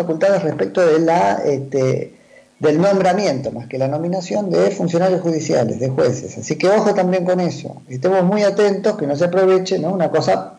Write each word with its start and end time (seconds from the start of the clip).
facultades 0.00 0.42
respecto 0.42 0.80
de 0.86 0.98
la, 1.00 1.42
este, 1.44 2.14
del 2.60 2.80
nombramiento, 2.80 3.50
más 3.52 3.66
que 3.66 3.78
la 3.78 3.88
nominación 3.88 4.50
de 4.50 4.70
funcionarios 4.70 5.20
judiciales, 5.22 5.80
de 5.80 5.88
jueces. 5.88 6.36
Así 6.38 6.56
que 6.56 6.68
ojo 6.68 6.94
también 6.94 7.24
con 7.24 7.40
eso. 7.40 7.82
Estemos 7.88 8.22
muy 8.22 8.42
atentos 8.42 8.96
que 8.96 9.06
no 9.06 9.16
se 9.16 9.24
aproveche 9.24 9.78
¿no? 9.78 9.92
una 9.92 10.10
cosa 10.10 10.58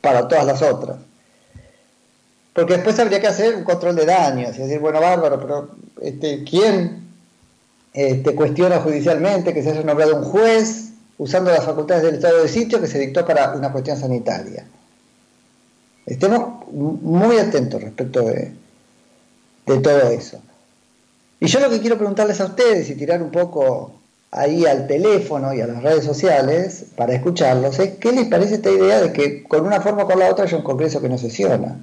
para 0.00 0.28
todas 0.28 0.46
las 0.46 0.62
otras. 0.62 0.96
Porque 2.52 2.74
después 2.74 2.98
habría 2.98 3.20
que 3.20 3.26
hacer 3.26 3.56
un 3.56 3.64
control 3.64 3.96
de 3.96 4.06
daños 4.06 4.56
y 4.56 4.62
decir, 4.62 4.78
bueno, 4.78 5.00
bárbaro, 5.00 5.40
pero 5.40 5.70
este, 6.02 6.44
¿quién 6.44 7.08
este, 7.92 8.34
cuestiona 8.34 8.78
judicialmente 8.78 9.52
que 9.52 9.62
se 9.62 9.70
haya 9.70 9.82
nombrado 9.82 10.16
un 10.16 10.24
juez 10.24 10.90
usando 11.18 11.50
las 11.50 11.64
facultades 11.64 12.04
del 12.04 12.14
estado 12.14 12.42
de 12.42 12.48
sitio 12.48 12.80
que 12.80 12.86
se 12.86 12.98
dictó 12.98 13.24
para 13.26 13.52
una 13.52 13.72
cuestión 13.72 13.96
sanitaria? 13.96 14.66
Estemos 16.06 16.66
muy 16.72 17.38
atentos 17.38 17.82
respecto 17.82 18.22
de, 18.22 18.52
de 19.74 19.80
todo 19.80 20.10
eso. 20.10 20.40
Y 21.40 21.46
yo 21.46 21.60
lo 21.60 21.70
que 21.70 21.80
quiero 21.80 21.96
preguntarles 21.96 22.40
a 22.40 22.46
ustedes 22.46 22.90
y 22.90 22.94
tirar 22.94 23.22
un 23.22 23.30
poco 23.30 23.92
ahí 24.30 24.66
al 24.66 24.86
teléfono 24.86 25.52
y 25.52 25.60
a 25.60 25.66
las 25.66 25.82
redes 25.82 26.04
sociales 26.04 26.84
para 26.96 27.14
escucharlos 27.14 27.78
es 27.78 27.96
qué 27.98 28.12
les 28.12 28.28
parece 28.28 28.56
esta 28.56 28.70
idea 28.70 29.00
de 29.00 29.12
que 29.12 29.42
con 29.44 29.66
una 29.66 29.80
forma 29.80 30.04
o 30.04 30.06
con 30.06 30.18
la 30.18 30.30
otra 30.30 30.44
haya 30.44 30.56
un 30.56 30.62
Congreso 30.62 31.00
que 31.00 31.08
no 31.08 31.18
sesiona. 31.18 31.78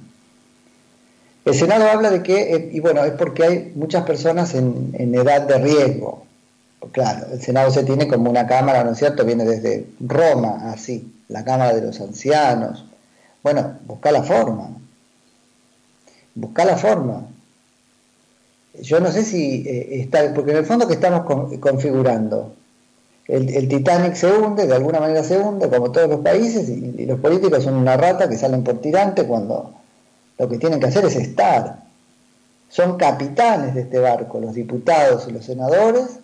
El 1.44 1.54
Senado 1.54 1.88
habla 1.88 2.10
de 2.10 2.22
que, 2.22 2.54
eh, 2.54 2.70
y 2.72 2.80
bueno, 2.80 3.02
es 3.04 3.12
porque 3.12 3.42
hay 3.42 3.72
muchas 3.74 4.04
personas 4.04 4.54
en, 4.54 4.92
edad 5.14 5.42
de 5.42 5.58
riesgo. 5.58 6.26
Claro, 6.92 7.26
el 7.32 7.40
Senado 7.40 7.70
se 7.70 7.84
tiene 7.84 8.06
como 8.06 8.30
una 8.30 8.46
cámara, 8.46 8.84
¿no 8.84 8.92
es 8.92 8.98
cierto? 8.98 9.24
Viene 9.24 9.44
desde 9.44 9.86
Roma, 9.98 10.70
así, 10.70 11.12
la 11.28 11.44
Cámara 11.44 11.74
de 11.74 11.82
los 11.82 12.00
Ancianos. 12.00 12.84
Bueno, 13.42 13.78
busca 13.86 14.12
la 14.12 14.22
forma. 14.22 14.70
Busca 16.34 16.64
la 16.64 16.76
forma. 16.76 17.26
Yo 18.82 19.00
no 19.00 19.10
sé 19.10 19.24
si 19.24 19.64
eh, 19.66 20.00
está, 20.00 20.32
porque 20.34 20.52
en 20.52 20.58
el 20.58 20.66
fondo 20.66 20.86
que 20.86 20.94
estamos 20.94 21.24
configurando, 21.60 22.54
el, 23.26 23.68
Titanic 23.68 24.14
se 24.14 24.32
hunde, 24.32 24.66
de 24.66 24.74
alguna 24.74 25.00
manera 25.00 25.22
se 25.22 25.38
hunde, 25.38 25.68
como 25.68 25.92
todos 25.92 26.08
los 26.08 26.20
países, 26.20 26.68
y, 26.68 26.94
y 26.98 27.06
los 27.06 27.20
políticos 27.20 27.62
son 27.62 27.74
una 27.74 27.96
rata 27.96 28.28
que 28.28 28.38
salen 28.38 28.64
por 28.64 28.80
tirante 28.80 29.24
cuando 29.24 29.74
lo 30.38 30.48
que 30.48 30.58
tienen 30.58 30.80
que 30.80 30.86
hacer 30.86 31.04
es 31.04 31.16
estar. 31.16 31.82
Son 32.70 32.96
capitanes 32.96 33.74
de 33.74 33.82
este 33.82 33.98
barco, 33.98 34.40
los 34.40 34.54
diputados 34.54 35.26
y 35.28 35.32
los 35.32 35.44
senadores, 35.44 36.20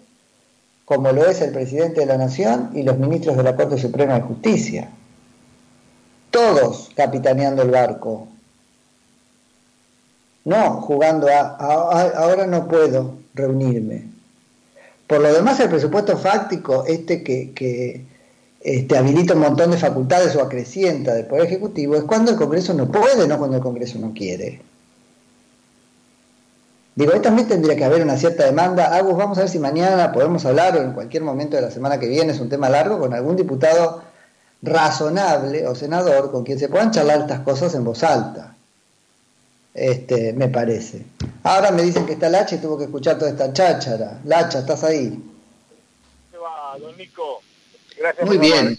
como 0.84 1.12
lo 1.12 1.26
es 1.26 1.40
el 1.40 1.52
presidente 1.52 2.00
de 2.00 2.06
la 2.06 2.18
Nación 2.18 2.70
y 2.74 2.82
los 2.82 2.98
ministros 2.98 3.36
de 3.36 3.42
la 3.42 3.56
Corte 3.56 3.78
Suprema 3.78 4.14
de 4.14 4.20
Justicia. 4.22 4.90
Todos 6.30 6.90
capitaneando 6.94 7.62
el 7.62 7.70
barco. 7.70 8.28
No 10.44 10.80
jugando 10.82 11.28
a, 11.28 11.56
ahora 12.16 12.46
no 12.46 12.68
puedo 12.68 13.14
reunirme. 13.34 14.08
Por 15.06 15.20
lo 15.20 15.32
demás, 15.32 15.60
el 15.60 15.68
presupuesto 15.68 16.16
fáctico, 16.16 16.84
este 16.86 17.22
que, 17.22 17.52
que 17.52 18.04
este, 18.60 18.96
habilita 18.96 19.34
un 19.34 19.40
montón 19.40 19.70
de 19.70 19.76
facultades 19.76 20.34
o 20.36 20.42
acrecienta 20.42 21.14
del 21.14 21.26
Poder 21.26 21.46
Ejecutivo, 21.46 21.96
es 21.96 22.04
cuando 22.04 22.30
el 22.30 22.36
Congreso 22.38 22.72
no 22.74 22.90
puede, 22.90 23.28
no 23.28 23.38
cuando 23.38 23.56
el 23.56 23.62
Congreso 23.62 23.98
no 23.98 24.12
quiere. 24.14 24.62
Digo, 26.94 27.12
ahí 27.12 27.20
también 27.20 27.48
tendría 27.48 27.76
que 27.76 27.84
haber 27.84 28.02
una 28.02 28.16
cierta 28.16 28.44
demanda. 28.44 28.96
Agus, 28.96 29.16
vamos 29.16 29.36
a 29.36 29.42
ver 29.42 29.50
si 29.50 29.58
mañana 29.58 30.12
podemos 30.12 30.46
hablar 30.46 30.76
o 30.76 30.80
en 30.80 30.92
cualquier 30.92 31.22
momento 31.22 31.56
de 31.56 31.62
la 31.62 31.70
semana 31.70 31.98
que 31.98 32.08
viene, 32.08 32.32
es 32.32 32.40
un 32.40 32.48
tema 32.48 32.68
largo, 32.68 32.98
con 32.98 33.12
algún 33.12 33.36
diputado 33.36 34.02
razonable 34.62 35.66
o 35.66 35.74
senador 35.74 36.30
con 36.30 36.44
quien 36.44 36.58
se 36.58 36.68
puedan 36.68 36.90
charlar 36.90 37.20
estas 37.20 37.40
cosas 37.40 37.74
en 37.74 37.84
voz 37.84 38.02
alta. 38.02 38.54
Este, 39.74 40.32
me 40.32 40.48
parece. 40.48 41.04
Ahora 41.42 41.72
me 41.72 41.82
dicen 41.82 42.06
que 42.06 42.12
está 42.12 42.28
Lacha 42.28 42.54
y 42.54 42.60
tuvo 42.60 42.78
que 42.78 42.84
escuchar 42.84 43.18
toda 43.18 43.32
esta 43.32 43.52
cháchara. 43.52 44.20
Lacha, 44.24 44.60
¿estás 44.60 44.84
ahí? 44.84 45.18
¿Qué 46.30 46.38
va, 46.38 46.78
don 46.78 46.96
Nico? 46.96 47.42
Muy 48.24 48.38
bien. 48.38 48.78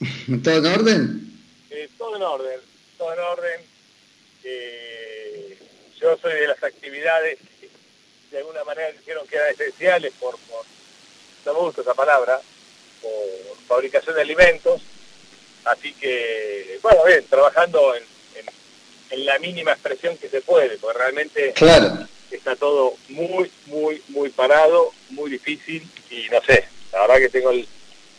¿Todo 0.42 0.58
en 0.58 0.66
orden? 0.66 1.38
Eh, 1.70 1.88
todo 1.96 2.16
en 2.16 2.22
orden, 2.22 2.60
todo 2.98 3.12
en 3.12 3.18
orden. 3.20 3.60
Eh, 4.42 5.58
yo 6.00 6.18
soy 6.18 6.32
de 6.32 6.48
las 6.48 6.62
actividades 6.64 7.38
que 7.60 7.70
de 8.32 8.38
alguna 8.38 8.64
manera 8.64 8.90
dijeron 8.90 9.24
que 9.28 9.36
eran 9.36 9.52
esenciales 9.52 10.12
por, 10.18 10.36
por, 10.40 10.64
no 11.46 11.54
me 11.54 11.60
gusta 11.60 11.82
esa 11.82 11.94
palabra, 11.94 12.40
por 13.00 13.56
fabricación 13.68 14.16
de 14.16 14.22
alimentos. 14.22 14.82
Así 15.64 15.94
que, 15.94 16.80
bueno, 16.82 17.04
bien, 17.04 17.24
trabajando 17.28 17.94
en, 17.94 18.02
en 19.12 19.26
la 19.26 19.38
mínima 19.38 19.72
expresión 19.72 20.16
que 20.16 20.28
se 20.28 20.40
puede, 20.40 20.78
porque 20.78 20.98
realmente 20.98 21.52
claro. 21.52 22.06
está 22.30 22.56
todo 22.56 22.94
muy, 23.10 23.50
muy, 23.66 24.02
muy 24.08 24.30
parado, 24.30 24.90
muy 25.10 25.30
difícil 25.30 25.86
y 26.10 26.28
no 26.30 26.40
sé, 26.42 26.64
la 26.92 27.02
verdad 27.02 27.18
que 27.18 27.28
tengo 27.28 27.50
el, 27.50 27.68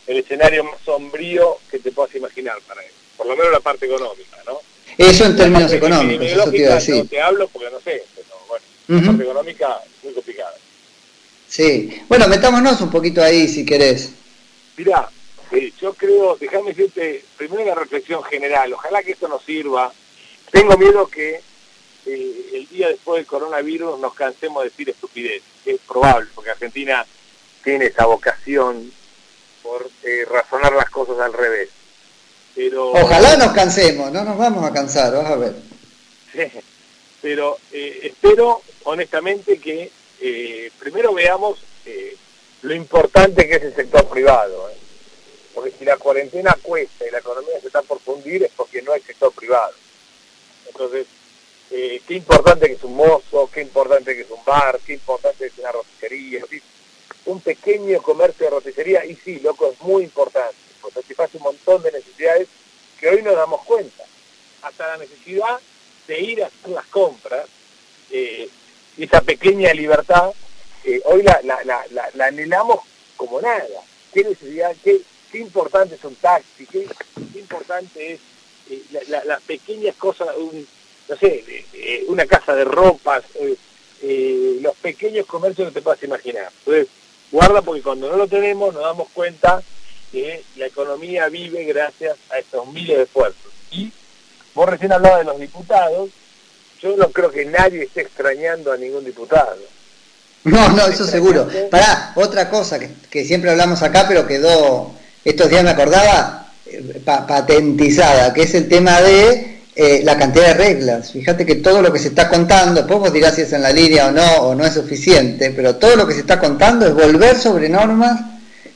escenario 0.06 0.64
más 0.64 0.76
sombrío 0.84 1.58
que 1.70 1.80
te 1.80 1.90
puedas 1.90 2.14
imaginar 2.14 2.58
para 2.68 2.82
él. 2.82 2.90
Por 3.16 3.26
lo 3.26 3.36
menos 3.36 3.50
la 3.52 3.60
parte 3.60 3.86
económica, 3.86 4.36
¿no? 4.46 4.60
Eso 4.98 5.24
en 5.24 5.36
términos 5.36 5.72
económicos, 5.72 6.26
eso 6.26 6.50
te 6.50 6.58
iba 6.58 6.72
a 6.72 6.74
decir. 6.74 6.96
No 6.96 7.04
te 7.06 7.20
hablo 7.20 7.48
porque 7.48 7.70
no 7.70 7.80
sé, 7.80 8.04
pero 8.14 8.28
bueno, 8.46 8.64
la 8.88 9.06
parte 9.06 9.22
económica 9.22 9.80
muy 10.02 10.12
complicada. 10.12 10.54
Sí, 11.48 12.02
bueno, 12.08 12.28
metámonos 12.28 12.80
un 12.80 12.90
poquito 12.90 13.22
ahí 13.22 13.48
si 13.48 13.64
querés. 13.64 14.12
Mirá, 14.76 15.08
eh, 15.50 15.72
yo 15.80 15.94
creo, 15.94 16.36
déjame 16.38 16.74
decirte 16.74 17.24
primero 17.36 17.62
una 17.62 17.74
reflexión 17.74 18.22
general, 18.24 18.72
ojalá 18.74 19.02
que 19.02 19.12
esto 19.12 19.26
nos 19.26 19.42
sirva. 19.42 19.92
Tengo 20.54 20.76
miedo 20.78 21.08
que 21.08 21.40
eh, 22.06 22.50
el 22.52 22.68
día 22.68 22.86
después 22.86 23.18
del 23.18 23.26
coronavirus 23.26 23.98
nos 23.98 24.14
cansemos 24.14 24.62
de 24.62 24.70
decir 24.70 24.88
estupidez. 24.88 25.42
Es 25.66 25.80
probable, 25.80 26.30
porque 26.32 26.50
Argentina 26.50 27.04
tiene 27.64 27.86
esa 27.86 28.06
vocación 28.06 28.92
por 29.64 29.90
eh, 30.04 30.24
razonar 30.30 30.72
las 30.74 30.88
cosas 30.90 31.18
al 31.18 31.32
revés. 31.32 31.70
Pero, 32.54 32.92
Ojalá 32.92 33.36
nos 33.36 33.52
cansemos, 33.52 34.12
no 34.12 34.22
nos 34.22 34.38
vamos 34.38 34.64
a 34.64 34.72
cansar, 34.72 35.12
vas 35.12 35.26
a 35.26 35.34
ver. 35.34 35.54
pero 37.20 37.58
eh, 37.72 38.02
espero 38.04 38.62
honestamente 38.84 39.58
que 39.58 39.90
primero 40.78 41.12
veamos 41.14 41.58
lo 42.62 42.74
importante 42.74 43.48
que 43.48 43.56
es 43.56 43.62
el 43.64 43.74
sector 43.74 44.08
privado. 44.08 44.70
Porque 45.52 45.72
si 45.76 45.84
la 45.84 45.96
cuarentena 45.96 46.56
cuesta 46.62 47.04
y 47.08 47.10
la 47.10 47.18
economía 47.18 47.60
se 47.60 47.66
está 47.66 47.82
por 47.82 47.98
fundir 47.98 48.44
es 48.44 48.52
porque 48.56 48.82
no 48.82 48.92
hay 48.92 49.00
sector 49.00 49.32
privado. 49.32 49.74
Entonces, 50.66 51.06
qué 51.70 52.14
importante 52.14 52.66
que 52.66 52.74
es 52.74 52.84
un 52.84 52.94
mozo, 52.94 53.50
qué 53.52 53.62
importante 53.62 54.14
que 54.14 54.22
es 54.22 54.30
un 54.30 54.44
bar, 54.44 54.78
qué 54.86 54.94
importante 54.94 55.38
que 55.38 55.46
es 55.46 55.58
una 55.58 55.72
roticería, 55.72 56.44
un 57.26 57.40
pequeño 57.40 58.00
comercio 58.02 58.46
de 58.46 58.50
roticería, 58.50 59.04
y 59.04 59.16
sí, 59.16 59.40
loco, 59.40 59.70
es 59.72 59.80
muy 59.80 60.04
importante, 60.04 60.54
porque 60.80 61.00
satisface 61.00 61.38
un 61.38 61.44
montón 61.44 61.82
de 61.82 61.92
necesidades 61.92 62.48
que 63.00 63.08
hoy 63.08 63.22
nos 63.22 63.34
damos 63.34 63.62
cuenta. 63.64 64.04
Hasta 64.62 64.88
la 64.88 64.96
necesidad 64.98 65.58
de 66.06 66.20
ir 66.20 66.42
a 66.42 66.46
hacer 66.46 66.70
las 66.70 66.86
compras, 66.86 67.46
eh, 68.10 68.48
esa 68.98 69.20
pequeña 69.22 69.72
libertad, 69.72 70.32
eh, 70.84 71.00
hoy 71.06 71.22
la, 71.22 71.40
la, 71.42 72.26
anhelamos 72.26 72.80
como 73.16 73.40
nada. 73.40 73.66
¿Qué 74.12 74.22
necesidad, 74.22 74.74
qué, 74.84 75.00
qué 75.32 75.38
importante 75.38 75.96
es 75.96 76.04
un 76.04 76.14
taxi, 76.16 76.66
qué, 76.66 76.86
importante 77.34 78.14
es 78.14 78.20
eh, 78.70 78.82
las 79.26 79.42
pequeñas 79.42 79.94
cosas, 79.96 80.28
no 81.08 81.16
sé, 81.16 81.64
una 82.08 82.26
casa 82.26 82.54
de 82.54 82.64
ropas, 82.64 83.24
los 84.02 84.76
pequeños 84.76 85.26
comercios 85.26 85.68
que 85.68 85.74
te 85.74 85.82
puedas 85.82 86.02
imaginar. 86.02 86.50
Entonces, 86.60 86.88
Guarda 87.34 87.62
porque 87.62 87.82
cuando 87.82 88.08
no 88.08 88.16
lo 88.16 88.28
tenemos 88.28 88.72
nos 88.72 88.84
damos 88.84 89.08
cuenta 89.12 89.60
que 90.12 90.44
la 90.54 90.66
economía 90.66 91.28
vive 91.28 91.64
gracias 91.64 92.16
a 92.30 92.38
estos 92.38 92.64
miles 92.68 92.96
de 92.96 93.02
esfuerzos. 93.02 93.50
Y 93.72 93.90
vos 94.54 94.68
recién 94.68 94.92
hablabas 94.92 95.18
de 95.18 95.24
los 95.24 95.40
diputados, 95.40 96.10
yo 96.80 96.96
no 96.96 97.08
creo 97.10 97.32
que 97.32 97.44
nadie 97.44 97.82
esté 97.82 98.02
extrañando 98.02 98.70
a 98.70 98.76
ningún 98.76 99.04
diputado. 99.04 99.58
No, 100.44 100.68
no, 100.68 100.86
eso 100.86 101.04
seguro. 101.04 101.48
Pará, 101.72 102.12
otra 102.14 102.48
cosa 102.48 102.78
que, 102.78 103.24
siempre 103.24 103.50
hablamos 103.50 103.82
acá, 103.82 104.06
pero 104.06 104.28
quedó, 104.28 104.92
estos 105.24 105.50
días 105.50 105.64
me 105.64 105.70
acordaba, 105.70 106.43
patentizada, 107.04 108.32
que 108.32 108.42
es 108.42 108.54
el 108.54 108.68
tema 108.68 109.00
de 109.00 109.54
eh, 109.76 110.02
la 110.04 110.16
cantidad 110.16 110.48
de 110.48 110.54
reglas. 110.54 111.12
Fíjate 111.12 111.44
que 111.44 111.56
todo 111.56 111.82
lo 111.82 111.92
que 111.92 111.98
se 111.98 112.08
está 112.08 112.28
contando, 112.28 112.82
después 112.82 113.00
vos 113.00 113.12
dirás 113.12 113.34
si 113.34 113.42
es 113.42 113.52
en 113.52 113.62
la 113.62 113.72
línea 113.72 114.06
o 114.06 114.12
no, 114.12 114.32
o 114.42 114.54
no 114.54 114.64
es 114.64 114.74
suficiente, 114.74 115.50
pero 115.50 115.76
todo 115.76 115.96
lo 115.96 116.06
que 116.06 116.14
se 116.14 116.20
está 116.20 116.38
contando 116.38 116.86
es 116.86 116.94
volver 116.94 117.36
sobre 117.36 117.68
normas 117.68 118.20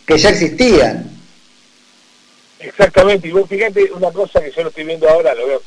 que 0.05 0.19
ya 0.19 0.31
existían. 0.31 1.09
Exactamente, 2.59 3.29
y 3.29 3.31
vos 3.31 3.49
fíjate 3.49 3.93
una 3.93 4.11
cosa 4.11 4.43
que 4.43 4.51
yo 4.51 4.63
lo 4.63 4.71
estoy 4.71 4.85
viendo 4.85 5.09
ahora, 5.09 5.35
lo 5.35 5.47
veo. 5.47 5.63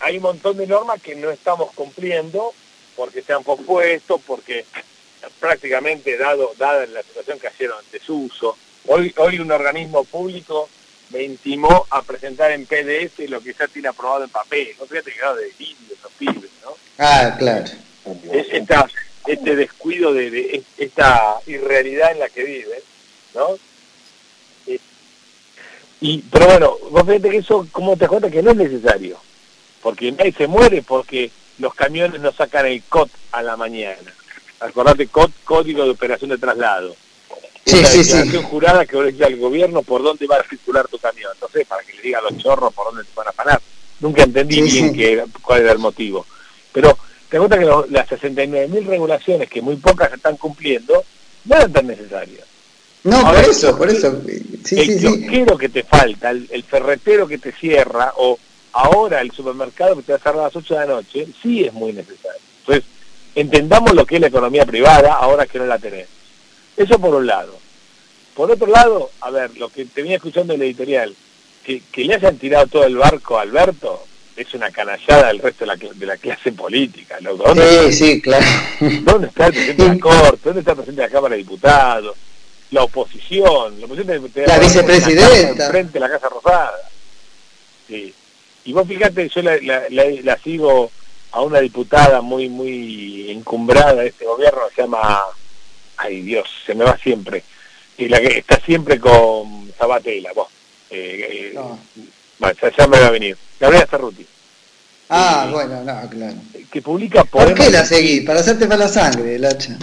Hay 0.00 0.16
un 0.16 0.24
montón 0.24 0.56
de 0.56 0.66
normas 0.66 1.00
que 1.00 1.14
no 1.14 1.30
estamos 1.30 1.70
cumpliendo 1.74 2.52
porque 2.96 3.22
se 3.22 3.32
han 3.32 3.44
pospuesto, 3.44 4.18
porque 4.18 4.64
prácticamente 5.38 6.16
dado 6.18 6.52
dada 6.58 6.84
la 6.86 7.02
situación 7.02 7.38
que 7.38 7.48
hicieron 7.48 7.78
en 7.84 7.92
desuso. 7.92 8.56
Hoy, 8.88 9.14
hoy 9.16 9.38
un 9.38 9.52
organismo 9.52 10.02
público 10.02 10.68
me 11.12 11.22
intimó 11.22 11.86
a 11.90 12.02
presentar 12.02 12.50
en 12.52 12.66
PDF 12.66 13.28
lo 13.28 13.40
que 13.40 13.54
ya 13.54 13.68
tiene 13.68 13.88
aprobado 13.88 14.24
en 14.24 14.30
papel. 14.30 14.68
No 14.78 14.86
fíjate 14.86 15.12
que 15.12 15.40
de 15.40 15.52
vídeos, 15.58 15.98
los 16.02 16.12
pibes, 16.12 16.50
¿no? 16.62 16.74
Ah, 16.98 17.34
claro. 17.38 17.66
Esta, 18.32 18.88
este 19.26 19.56
descuido 19.56 20.12
de, 20.12 20.62
esta 20.78 21.36
irrealidad 21.46 22.12
en 22.12 22.18
la 22.18 22.28
que 22.28 22.44
viven, 22.44 22.80
¿no? 23.34 23.58
Y, 26.00 26.18
pero 26.18 26.46
bueno, 26.46 26.76
vos 26.90 27.06
fíjate 27.06 27.30
que 27.30 27.36
eso, 27.36 27.66
¿cómo 27.70 27.96
te 27.96 28.08
cuenta 28.08 28.28
que 28.28 28.42
no 28.42 28.50
es 28.50 28.56
necesario? 28.56 29.20
Porque 29.82 30.10
nadie 30.10 30.32
se 30.32 30.48
muere 30.48 30.82
porque 30.82 31.30
los 31.58 31.74
camiones 31.74 32.20
no 32.20 32.32
sacan 32.32 32.66
el 32.66 32.82
COT 32.82 33.08
a 33.30 33.42
la 33.42 33.56
mañana. 33.56 34.12
Acordate, 34.58 35.06
COT, 35.06 35.30
Código 35.44 35.84
de 35.84 35.90
Operación 35.90 36.30
de 36.30 36.38
Traslado. 36.38 36.96
Sí, 37.72 37.78
una 37.78 37.88
sí, 37.88 37.98
declaración 37.98 38.42
jurada 38.44 38.86
que 38.86 39.24
al 39.24 39.36
gobierno 39.36 39.82
por 39.82 40.02
dónde 40.02 40.26
va 40.26 40.36
a 40.36 40.48
circular 40.48 40.86
tu 40.88 40.98
camión. 40.98 41.32
Sé, 41.52 41.64
para 41.64 41.82
que 41.82 41.94
le 41.94 42.02
diga 42.02 42.18
a 42.18 42.22
los 42.22 42.36
chorros 42.38 42.72
por 42.72 42.86
dónde 42.86 43.04
te 43.04 43.10
van 43.14 43.28
a 43.28 43.32
parar. 43.32 43.60
Nunca 44.00 44.22
entendí 44.22 44.60
bien 44.60 44.92
que, 44.92 45.24
cuál 45.40 45.62
era 45.62 45.72
el 45.72 45.78
motivo. 45.78 46.26
Pero 46.72 46.98
te 47.28 47.38
cuenta 47.38 47.58
que 47.58 47.64
los, 47.64 47.90
las 47.90 48.08
69.000 48.08 48.86
regulaciones, 48.86 49.48
que 49.48 49.62
muy 49.62 49.76
pocas 49.76 50.10
se 50.10 50.16
están 50.16 50.36
cumpliendo, 50.36 51.04
no 51.44 51.56
eran 51.56 51.72
tan 51.72 51.86
necesarias. 51.86 52.46
No, 53.04 53.22
por 53.22 53.36
eso, 53.36 53.76
por 53.76 53.90
eso. 53.90 54.22
Sí, 54.64 54.78
el 54.78 54.98
kiosquero 55.00 55.58
que 55.58 55.68
te 55.68 55.82
falta, 55.82 56.30
el, 56.30 56.64
ferretero 56.68 57.26
que 57.26 57.38
te 57.38 57.52
cierra, 57.52 58.12
o 58.16 58.38
ahora 58.72 59.20
el 59.20 59.32
supermercado 59.32 59.96
que 59.96 60.02
te 60.02 60.12
va 60.12 60.18
a 60.18 60.20
cerrar 60.20 60.40
a 60.40 60.44
las 60.44 60.56
8 60.56 60.74
de 60.74 60.80
la 60.80 60.86
noche, 60.86 61.26
sí 61.42 61.64
es 61.64 61.72
muy 61.72 61.92
necesario. 61.92 62.40
Entonces, 62.60 62.84
entendamos 63.34 63.94
lo 63.94 64.06
que 64.06 64.16
es 64.16 64.20
la 64.20 64.28
economía 64.28 64.64
privada 64.64 65.14
ahora 65.14 65.46
que 65.46 65.58
no 65.58 65.66
la 65.66 65.78
tenemos. 65.78 66.08
Eso 66.76 66.98
por 66.98 67.14
un 67.14 67.26
lado. 67.26 67.61
Por 68.34 68.50
otro 68.50 68.66
lado, 68.66 69.10
a 69.20 69.30
ver, 69.30 69.56
lo 69.58 69.68
que 69.68 69.84
te 69.84 70.02
venía 70.02 70.16
escuchando 70.16 70.54
en 70.54 70.60
el 70.60 70.66
editorial, 70.68 71.14
que, 71.64 71.82
que 71.92 72.04
le 72.04 72.14
hayan 72.14 72.38
tirado 72.38 72.66
todo 72.66 72.84
el 72.84 72.96
barco 72.96 73.38
a 73.38 73.42
Alberto, 73.42 74.04
es 74.36 74.54
una 74.54 74.70
canallada 74.70 75.28
del 75.28 75.38
resto 75.38 75.64
de 75.64 75.76
la, 75.76 75.76
de 75.76 76.06
la 76.06 76.16
clase 76.16 76.52
política. 76.52 77.18
¿Dónde 77.20 77.92
sí, 77.92 78.14
sí, 78.14 78.22
claro. 78.22 78.46
¿Dónde 79.02 79.28
está 79.28 79.46
el 79.46 79.52
presidente 79.52 79.82
de 79.82 79.88
la 79.88 80.00
Corte? 80.00 80.40
¿Dónde 80.44 80.60
está 80.60 80.72
el 80.72 80.76
presidente 80.76 81.02
de 81.02 81.08
la 81.08 81.12
Cámara 81.12 81.32
de 81.32 81.38
Diputados? 81.38 82.16
La 82.70 82.84
oposición, 82.84 83.80
la 83.80 83.86
oposición 83.86 84.32
de, 84.32 84.46
la 84.46 84.58
vicepresidenta. 84.58 85.68
Frente 85.70 85.98
a 85.98 86.00
la 86.00 86.08
Casa 86.08 86.28
Rosada. 86.30 86.78
Sí. 87.86 88.14
Y 88.64 88.72
vos 88.72 88.86
fíjate, 88.88 89.28
yo 89.28 89.42
la, 89.42 89.56
la, 89.60 89.82
la, 90.22 90.38
sigo 90.38 90.90
a 91.32 91.42
una 91.42 91.60
diputada 91.60 92.20
muy, 92.22 92.48
muy 92.48 93.30
encumbrada 93.30 93.94
de 93.94 94.08
este 94.08 94.24
gobierno, 94.24 94.60
se 94.74 94.82
llama, 94.82 95.22
ay 95.96 96.20
Dios, 96.20 96.48
se 96.64 96.74
me 96.74 96.84
va 96.84 96.96
siempre, 96.96 97.42
y 97.98 98.08
la 98.08 98.20
que 98.20 98.38
está 98.38 98.60
siempre 98.60 98.98
con 98.98 99.72
Sabatella, 99.78 100.32
vos. 100.34 100.48
Eh, 100.90 101.52
eh 101.54 101.58
bueno, 102.38 102.56
ya, 102.76 102.86
me 102.86 103.00
va 103.00 103.06
a 103.06 103.10
venir. 103.10 103.36
Gabriela 103.60 103.86
Cerruti. 103.86 104.26
Ah, 105.08 105.48
bueno, 105.52 105.84
no, 105.84 106.10
claro. 106.10 106.36
Que 106.70 106.82
publica 106.82 107.24
poemas. 107.24 107.52
¿Por 107.52 107.64
qué 107.64 107.70
la 107.70 107.84
seguí? 107.84 108.22
Para 108.22 108.40
hacerte 108.40 108.66
para 108.66 108.84
la 108.84 108.88
sangre, 108.88 109.36
el 109.36 109.44
hacha. 109.44 109.76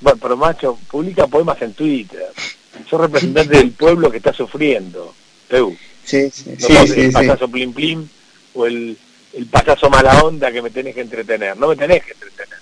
Bueno, 0.00 0.18
pero 0.20 0.36
macho, 0.36 0.78
publica 0.90 1.26
poemas 1.26 1.60
en 1.62 1.74
Twitter. 1.74 2.32
Soy 2.88 3.00
representante 3.00 3.56
del 3.56 3.72
pueblo 3.72 4.10
que 4.10 4.18
está 4.18 4.32
sufriendo. 4.32 5.14
Sí, 6.04 6.30
sí, 6.30 6.42
sí, 6.58 7.00
El 7.00 7.12
payaso 7.12 7.48
plim 7.48 7.72
plim 7.72 8.08
o 8.54 8.66
el, 8.66 8.96
el 9.32 9.46
payaso 9.46 9.90
mala 9.90 10.22
onda 10.22 10.52
que 10.52 10.62
me 10.62 10.70
tenés 10.70 10.94
que 10.94 11.00
entretener. 11.00 11.56
No 11.56 11.68
me 11.68 11.76
tenés 11.76 12.04
que 12.04 12.12
entretener. 12.12 12.58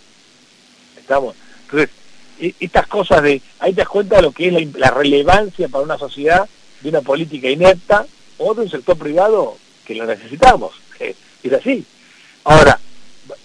¿Estamos? 0.98 1.36
Entonces, 1.64 1.90
estas 2.60 2.86
cosas 2.86 3.22
de... 3.22 3.40
Ahí 3.60 3.72
te 3.72 3.82
das 3.82 3.88
cuenta 3.88 4.16
de 4.16 4.22
lo 4.22 4.32
que 4.32 4.48
es 4.48 4.74
la 4.76 4.90
relevancia 4.90 5.68
para 5.68 5.84
una 5.84 5.98
sociedad 5.98 6.48
de 6.80 6.88
una 6.88 7.00
política 7.00 7.48
inepta 7.48 8.06
o 8.38 8.54
de 8.54 8.62
un 8.62 8.70
sector 8.70 8.96
privado 8.96 9.56
que 9.84 9.94
lo 9.94 10.06
necesitamos. 10.06 10.72
Es 10.98 11.52
así. 11.52 11.84
Ahora, 12.44 12.78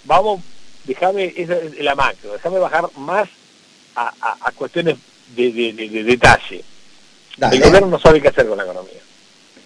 vamos, 0.05 0.41
déjame, 0.85 1.33
es 1.35 1.49
la 1.79 1.95
macro, 1.95 2.33
déjame 2.33 2.59
bajar 2.59 2.89
más 2.97 3.27
a, 3.95 4.13
a, 4.41 4.51
cuestiones 4.53 4.97
de, 5.35 5.51
de, 5.51 6.03
detalle. 6.03 6.63
El 7.51 7.61
gobierno 7.61 7.87
no 7.87 7.99
sabe 7.99 8.21
qué 8.21 8.29
hacer 8.29 8.47
con 8.47 8.57
la 8.57 8.63
economía. 8.63 9.01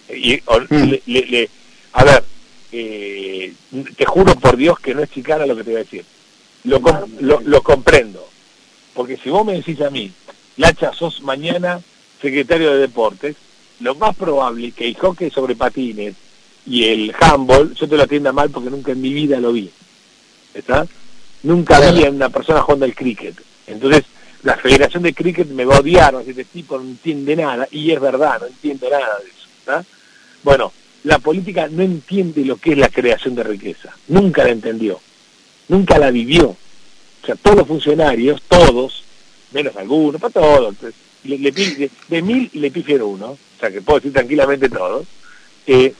Y, 0.08 0.34
mm. 0.36 0.94
le, 1.06 1.50
a 1.92 2.04
ver, 2.04 2.24
eh, 2.72 3.52
te 3.96 4.04
juro 4.04 4.34
por 4.36 4.56
Dios 4.56 4.78
que 4.80 4.94
no 4.94 5.02
es 5.02 5.10
chicana 5.10 5.46
lo 5.46 5.56
que 5.56 5.64
te 5.64 5.70
voy 5.70 5.80
a 5.80 5.84
decir. 5.84 6.04
Lo, 6.64 6.80
lo, 7.20 7.40
lo 7.40 7.62
comprendo. 7.62 8.28
Porque 8.94 9.16
si 9.16 9.30
vos 9.30 9.44
me 9.44 9.54
decís 9.54 9.80
a 9.80 9.90
mí, 9.90 10.10
Lacha, 10.56 10.92
sos 10.92 11.20
mañana 11.22 11.80
secretario 12.20 12.72
de 12.72 12.78
Deportes, 12.78 13.36
lo 13.80 13.94
más 13.96 14.16
probable 14.16 14.72
que 14.72 14.86
el 14.88 14.96
hockey 14.96 15.30
sobre 15.30 15.56
patines 15.56 16.14
y 16.66 16.84
el 16.84 17.14
handball, 17.20 17.74
yo 17.74 17.88
te 17.88 17.96
lo 17.96 18.04
atienda 18.04 18.32
mal 18.32 18.50
porque 18.50 18.70
nunca 18.70 18.92
en 18.92 19.00
mi 19.00 19.12
vida 19.12 19.40
lo 19.40 19.52
vi. 19.52 19.70
¿Está? 20.54 20.86
Nunca 21.42 21.80
vi 21.90 22.04
a 22.04 22.10
una 22.10 22.30
persona 22.30 22.62
jugando 22.62 22.86
el 22.86 22.94
cricket. 22.94 23.34
Entonces, 23.66 24.04
la 24.44 24.56
Federación 24.56 25.02
de 25.02 25.14
Cricket 25.14 25.48
me 25.48 25.64
va 25.64 25.76
a 25.76 25.80
odiar, 25.80 26.14
este 26.26 26.44
tipo 26.44 26.78
no 26.78 26.84
entiende 26.84 27.34
nada, 27.34 27.66
y 27.70 27.90
es 27.90 28.00
verdad, 28.00 28.40
no 28.40 28.46
entiendo 28.46 28.88
nada 28.90 29.18
de 29.18 29.24
eso. 29.24 29.48
¿está? 29.60 29.84
Bueno, 30.42 30.72
la 31.04 31.18
política 31.18 31.66
no 31.68 31.82
entiende 31.82 32.44
lo 32.44 32.56
que 32.56 32.72
es 32.72 32.78
la 32.78 32.90
creación 32.90 33.34
de 33.34 33.42
riqueza, 33.42 33.94
nunca 34.08 34.44
la 34.44 34.50
entendió, 34.50 35.00
nunca 35.68 35.98
la 35.98 36.10
vivió. 36.10 36.56
O 37.24 37.26
sea, 37.26 37.36
todos 37.36 37.56
los 37.56 37.66
funcionarios, 37.66 38.42
todos, 38.42 39.02
menos 39.50 39.74
algunos, 39.76 40.20
para 40.20 40.34
todos, 40.34 40.74
le, 41.24 41.50
de, 41.50 42.22
mil 42.22 42.50
le 42.52 42.70
prefiero 42.70 43.08
uno, 43.08 43.38
que 43.58 43.80
puedo 43.80 43.98
decir 43.98 44.12
tranquilamente 44.12 44.68
todos, 44.68 45.06
eh, 45.66 45.94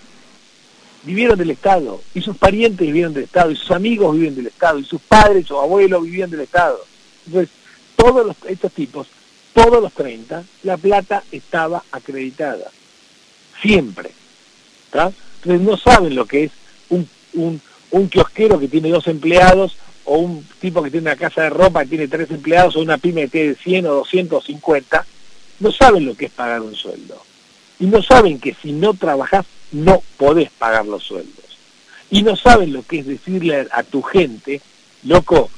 vivieron 1.04 1.38
del 1.38 1.50
Estado, 1.50 2.02
y 2.12 2.20
sus 2.20 2.36
parientes 2.36 2.86
vivieron 2.86 3.14
del 3.14 3.24
Estado, 3.24 3.50
y 3.50 3.56
sus 3.56 3.70
amigos 3.70 4.14
viven 4.14 4.34
del 4.34 4.48
Estado, 4.48 4.78
y 4.78 4.84
sus 4.84 5.00
padres 5.00 5.50
o 5.50 5.62
abuelos 5.62 6.02
vivían 6.02 6.28
del 6.28 6.40
Estado. 6.40 6.78
Entonces, 7.26 7.48
todos 7.96 8.26
los, 8.26 8.36
estos 8.46 8.70
tipos, 8.72 9.06
todos 9.54 9.82
los 9.82 9.94
30, 9.94 10.44
la 10.62 10.76
plata 10.76 11.24
estaba 11.32 11.84
acreditada. 11.90 12.70
Siempre. 13.62 14.10
Entonces 14.92 15.60
no 15.62 15.78
saben 15.78 16.14
lo 16.14 16.26
que 16.26 16.44
es 16.44 16.52
un, 16.90 17.08
un, 17.32 17.62
un 17.92 18.08
kiosquero 18.10 18.60
que 18.60 18.68
tiene 18.68 18.90
dos 18.90 19.06
empleados, 19.08 19.78
o 20.04 20.18
un 20.18 20.46
tipo 20.60 20.82
que 20.82 20.90
tiene 20.90 21.08
una 21.08 21.16
casa 21.16 21.42
de 21.42 21.50
ropa 21.50 21.84
y 21.84 21.88
tiene 21.88 22.08
tres 22.08 22.30
empleados, 22.30 22.76
o 22.76 22.80
una 22.80 22.98
pyme 22.98 23.22
que 23.22 23.28
tiene 23.28 23.54
100 23.54 23.86
o 23.86 23.94
250, 23.94 25.06
no 25.60 25.72
saben 25.72 26.06
lo 26.06 26.14
que 26.14 26.26
es 26.26 26.32
pagar 26.32 26.60
un 26.60 26.74
sueldo 26.74 27.22
y 27.78 27.86
no 27.86 28.02
saben 28.02 28.38
que 28.38 28.54
si 28.54 28.72
no 28.72 28.94
trabajas 28.94 29.46
no 29.72 30.02
podés 30.16 30.50
pagar 30.50 30.86
los 30.86 31.02
sueldos. 31.02 31.44
Y 32.10 32.22
no 32.22 32.36
saben 32.36 32.72
lo 32.72 32.82
que 32.82 33.00
es 33.00 33.06
decirle 33.06 33.66
a 33.70 33.82
tu 33.82 34.02
gente, 34.02 34.60
loco, 35.02 35.50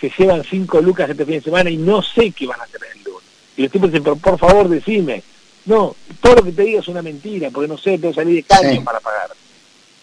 se 0.00 0.12
llevan 0.16 0.44
cinco 0.44 0.80
lucas 0.80 1.10
este 1.10 1.24
fin 1.24 1.34
de 1.34 1.42
semana 1.42 1.70
y 1.70 1.76
no 1.76 2.02
sé 2.02 2.30
qué 2.30 2.46
van 2.46 2.60
a 2.60 2.64
hacer 2.64 2.80
el 2.94 3.02
lunes. 3.02 3.28
Y 3.56 3.62
los 3.62 3.72
tipos 3.72 3.90
dicen, 3.90 4.04
pero 4.04 4.16
por 4.16 4.38
favor 4.38 4.68
decime. 4.68 5.22
No, 5.64 5.96
todo 6.20 6.36
lo 6.36 6.44
que 6.44 6.52
te 6.52 6.62
diga 6.62 6.80
es 6.80 6.86
una 6.86 7.02
mentira, 7.02 7.50
porque 7.50 7.66
no 7.66 7.76
sé, 7.76 7.98
tengo 7.98 8.10
que 8.10 8.22
salir 8.22 8.36
de 8.36 8.42
caño 8.44 8.84
para 8.84 9.00
pagar. 9.00 9.30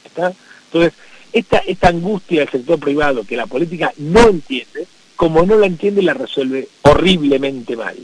¿Está? 0.03 0.33
Entonces, 0.65 0.93
esta, 1.33 1.57
esta 1.59 1.89
angustia 1.89 2.41
del 2.41 2.49
sector 2.49 2.79
privado 2.79 3.25
que 3.25 3.35
la 3.35 3.47
política 3.47 3.91
no 3.97 4.29
entiende, 4.29 4.87
como 5.15 5.43
no 5.45 5.57
la 5.57 5.65
entiende, 5.65 6.01
la 6.01 6.13
resuelve 6.13 6.67
horriblemente 6.83 7.75
mal. 7.75 7.97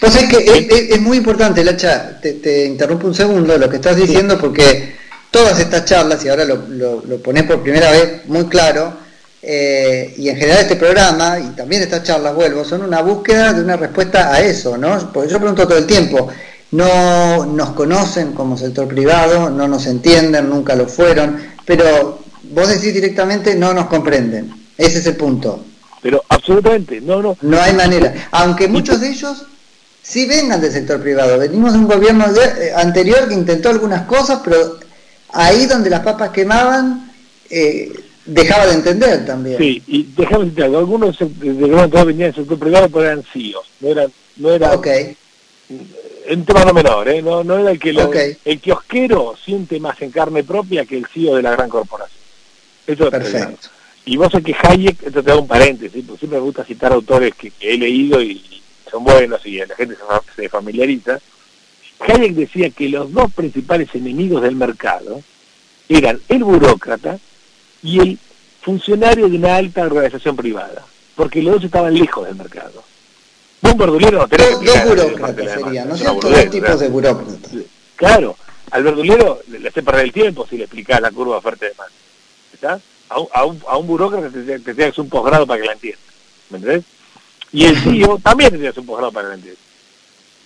Pues 0.00 0.16
es 0.16 0.24
que 0.30 0.88
es, 0.90 1.00
muy 1.00 1.18
importante, 1.18 1.62
Lacha, 1.62 2.18
te, 2.20 2.34
te, 2.34 2.64
interrumpo 2.64 3.06
un 3.06 3.14
segundo 3.14 3.58
lo 3.58 3.68
que 3.68 3.76
estás 3.76 3.96
diciendo 3.96 4.38
porque 4.40 4.94
todas 5.30 5.60
estas 5.60 5.84
charlas, 5.84 6.24
y 6.24 6.28
ahora 6.28 6.44
lo, 6.46 6.56
lo, 7.06 7.22
pones 7.22 7.42
por 7.42 7.62
primera 7.62 7.90
vez 7.90 8.26
muy 8.26 8.46
claro, 8.46 8.94
eh, 9.42 10.14
y 10.16 10.30
en 10.30 10.36
general 10.36 10.62
este 10.62 10.76
programa, 10.76 11.38
y 11.38 11.54
también 11.54 11.82
estas 11.82 12.02
charlas, 12.02 12.34
vuelvo, 12.34 12.64
son 12.64 12.82
una 12.82 13.02
búsqueda 13.02 13.52
de 13.52 13.62
una 13.62 13.76
respuesta 13.76 14.32
a 14.32 14.40
eso, 14.40 14.78
¿no? 14.78 15.12
Porque 15.12 15.30
yo 15.30 15.38
pregunto 15.38 15.68
todo 15.68 15.78
el 15.78 15.86
tiempo, 15.86 16.28
no 16.70 17.44
nos 17.44 17.70
conocen 17.70 18.32
como 18.32 18.56
sector 18.56 18.88
privado, 18.88 19.50
no 19.50 19.68
nos 19.68 19.86
entienden, 19.86 20.48
nunca 20.48 20.74
lo 20.74 20.86
fueron, 20.86 21.38
pero 21.66 22.20
vos 22.50 22.68
decís 22.68 22.94
directamente 22.94 23.54
no 23.54 23.74
nos 23.74 23.86
comprenden, 23.86 24.52
ese 24.76 24.98
es 24.98 25.06
el 25.06 25.16
punto. 25.16 25.64
Pero 26.00 26.22
absolutamente, 26.28 27.00
no, 27.00 27.20
no. 27.22 27.36
No 27.42 27.60
hay 27.60 27.72
manera. 27.72 28.28
Aunque 28.30 28.68
muchos 28.68 29.00
de 29.00 29.10
ellos 29.10 29.46
sí 30.02 30.26
vengan 30.26 30.60
del 30.60 30.72
sector 30.72 31.00
privado. 31.02 31.38
Venimos 31.38 31.72
de 31.72 31.78
un 31.80 31.88
gobierno 31.88 32.24
eh, 32.26 32.72
anterior 32.74 33.28
que 33.28 33.34
intentó 33.34 33.68
algunas 33.68 34.02
cosas, 34.02 34.40
pero 34.44 34.78
ahí 35.32 35.66
donde 35.66 35.90
las 35.90 36.00
papas 36.00 36.30
quemaban, 36.30 37.12
eh, 37.50 37.92
dejaba 38.24 38.66
de 38.66 38.74
entender 38.74 39.26
también. 39.26 39.58
Sí, 39.58 39.82
y 39.86 40.04
déjame 40.16 40.44
decirte 40.44 40.64
algo, 40.64 40.78
algunos 40.78 41.18
de 41.18 41.88
todos 41.88 42.06
venían 42.06 42.30
del 42.30 42.34
sector 42.36 42.58
privado, 42.58 42.88
pero 42.88 43.04
eran 43.04 43.24
CIOs, 43.32 43.66
no 43.80 43.88
eran... 43.88 44.12
No 44.38 44.52
era 44.52 44.72
okay. 44.72 45.16
Un 46.30 46.44
tema 46.44 46.64
no 46.64 46.72
menor, 46.72 47.08
¿eh? 47.08 47.20
no, 47.20 47.42
no 47.42 47.58
era 47.58 47.72
el 47.72 47.78
que 47.80 47.92
lo, 47.92 48.10
el 48.12 48.60
kiosquero 48.60 49.34
siente 49.42 49.80
más 49.80 50.00
en 50.00 50.10
carne 50.10 50.44
propia 50.44 50.86
que 50.86 50.96
el 50.96 51.06
CEO 51.06 51.36
de 51.36 51.42
la 51.42 51.52
gran 51.52 51.68
corporación. 51.68 52.07
Eso 52.88 53.04
es 53.04 53.10
Perfecto. 53.10 53.68
Y 54.06 54.16
vos 54.16 54.32
sabés 54.32 54.46
que 54.46 54.56
Hayek, 54.66 55.02
esto 55.02 55.22
te 55.22 55.30
da 55.30 55.36
un 55.36 55.46
paréntesis, 55.46 56.02
porque 56.04 56.20
siempre 56.20 56.38
me 56.38 56.44
gusta 56.44 56.64
citar 56.64 56.92
autores 56.92 57.34
que 57.34 57.52
he 57.60 57.76
leído 57.76 58.22
y 58.22 58.62
son 58.90 59.04
buenos 59.04 59.44
y 59.44 59.58
la 59.58 59.74
gente 59.76 59.96
se 60.34 60.48
familiariza, 60.48 61.20
Hayek 62.00 62.32
decía 62.32 62.70
que 62.70 62.88
los 62.88 63.12
dos 63.12 63.30
principales 63.34 63.94
enemigos 63.94 64.42
del 64.42 64.56
mercado 64.56 65.22
eran 65.90 66.20
el 66.28 66.44
burócrata 66.44 67.18
y 67.82 68.00
el 68.00 68.18
funcionario 68.62 69.28
de 69.28 69.36
una 69.36 69.56
alta 69.56 69.82
organización 69.82 70.36
privada, 70.36 70.86
porque 71.14 71.42
los 71.42 71.56
dos 71.56 71.64
estaban 71.64 71.92
lejos 71.92 72.26
del 72.26 72.36
mercado. 72.36 72.82
Un 73.60 73.76
verdulero 73.76 74.20
no 74.20 74.28
tenés 74.28 74.60
Dos 74.60 74.84
burócratas 74.84 75.52
serían, 75.52 75.88
¿no 75.88 75.94
es 75.94 76.00
cierto? 76.00 76.30
Dos 76.30 76.50
tipos 76.50 76.80
de 76.80 76.88
burócratas. 76.88 77.52
Claro, 77.96 78.36
al 78.70 78.84
verdulero 78.84 79.40
le, 79.48 79.68
hace 79.68 79.82
perder 79.82 80.04
el 80.04 80.12
tiempo 80.12 80.46
si 80.48 80.56
le 80.56 80.64
explicás 80.64 81.00
la 81.00 81.10
curva 81.10 81.36
oferta 81.36 81.66
de 81.66 81.72
demanda. 81.72 81.92
¿Está? 82.58 82.80
A 83.08 83.20
un, 83.20 83.28
a 83.32 83.44
un, 83.44 83.62
a 83.68 83.76
un 83.76 83.86
burócrata 83.86 84.30
te, 84.30 84.58
te, 84.58 84.74
te 84.74 85.00
un 85.00 85.08
posgrado 85.08 85.46
para 85.46 85.60
que 85.60 85.66
la 85.66 85.72
entienda. 85.74 85.98
¿Me 86.50 86.58
entendés? 86.58 86.84
Y 87.52 87.64
el 87.64 87.76
CEO 87.82 88.18
también 88.18 88.50
te 88.50 88.68
hace 88.68 88.80
un 88.80 88.86
posgrado 88.86 89.12
para 89.12 89.26
que 89.26 89.28
la 89.28 89.34
entienda. 89.36 89.60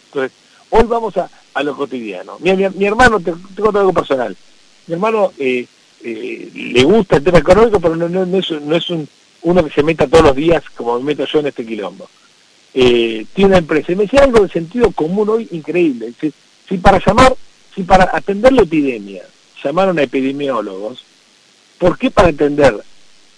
Entonces, 0.07 0.33
hoy 0.71 0.85
vamos 0.85 1.17
a, 1.17 1.31
a 1.55 1.63
lo 1.63 1.75
cotidiano. 1.75 2.37
Mi, 2.41 2.53
mi, 2.53 2.85
hermano, 2.85 3.19
te, 3.19 3.33
te, 3.33 3.63
cuento 3.63 3.81
algo 3.81 3.93
personal. 3.93 4.37
Mi 4.87 4.95
hermano 4.95 5.33
eh, 5.39 5.67
eh, 6.05 6.51
le 6.55 6.85
gusta 6.85 7.17
el 7.17 7.25
tema 7.25 7.39
económico, 7.39 7.81
pero 7.81 7.97
no, 7.97 8.09
no, 8.09 8.27
no 8.27 8.39
es, 8.39 8.51
no 8.51 8.77
es 8.77 8.91
un, 8.91 9.09
uno 9.43 9.65
que 9.65 9.71
se 9.71 9.83
meta 9.83 10.07
todos 10.07 10.25
los 10.25 10.37
días 10.37 10.63
como 10.77 10.99
me 10.99 11.07
meto 11.07 11.25
yo 11.25 11.41
en 11.41 11.47
este 11.47 11.65
quilombo. 11.65 12.09
Eh, 12.75 13.27
tiene 13.35 13.49
una 13.49 13.59
empresa. 13.59 13.93
Y 13.93 13.97
me 13.97 14.05
decía 14.05 14.25
algo 14.25 14.41
de 14.41 14.49
sentido 14.49 14.91
común 14.93 15.29
hoy 15.29 15.49
increíble. 15.51 16.13
Si, 16.21 16.33
si 16.69 16.79
para 16.79 17.01
llamar, 17.05 17.35
si 17.75 17.83
para 17.83 18.11
atender 18.13 18.53
la 18.53 18.63
epidemia 18.63 19.23
llamaron 19.63 19.99
a 19.99 20.03
epidemiólogos, 20.03 21.05
¿por 21.83 21.99
qué 21.99 22.13
para 22.13 22.29
atender 22.29 22.77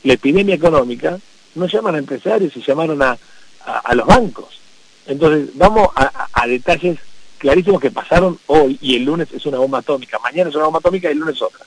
la 0.03 0.13
epidemia 0.13 0.55
económica 0.55 1.19
no 1.55 1.67
llaman 1.67 1.95
a 1.95 1.99
empresarios 1.99 2.55
y 2.55 2.61
llamaron 2.61 3.01
a, 3.01 3.17
a, 3.65 3.95
los 3.95 4.07
bancos? 4.07 4.61
Entonces, 5.07 5.49
vamos 5.55 5.89
a, 5.97 6.29
a, 6.31 6.47
detalles 6.47 6.99
clarísimos 7.39 7.81
que 7.81 7.91
pasaron 7.91 8.39
hoy 8.49 8.79
y 8.83 8.97
el 8.97 9.05
lunes 9.05 9.29
es 9.33 9.47
una 9.47 9.57
bomba 9.57 9.79
atómica, 9.79 10.19
mañana 10.19 10.51
es 10.51 10.57
una 10.57 10.67
bomba 10.67 10.81
atómica 10.81 11.09
y 11.09 11.13
el 11.13 11.21
lunes 11.21 11.41
otra. 11.41 11.65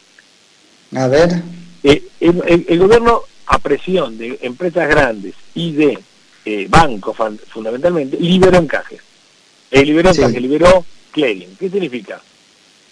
A 0.95 1.07
ver. 1.07 1.41
Eh, 1.81 2.03
el, 2.19 2.65
el, 2.67 2.77
gobierno, 2.79 3.21
a 3.47 3.57
presión 3.57 4.15
de 4.19 4.37
empresas 4.43 4.87
grandes 4.87 5.33
y 5.55 5.71
de 5.71 5.97
eh, 6.45 6.67
bancos 6.69 7.17
fundamentalmente, 7.47 8.17
liberó 8.19 8.59
encajes. 8.59 9.01
Eh, 9.71 9.83
liberó 9.83 10.11
encajes, 10.11 10.39
liberó 10.39 10.85
clearing. 11.09 11.55
¿Qué 11.57 11.71
significa? 11.71 12.21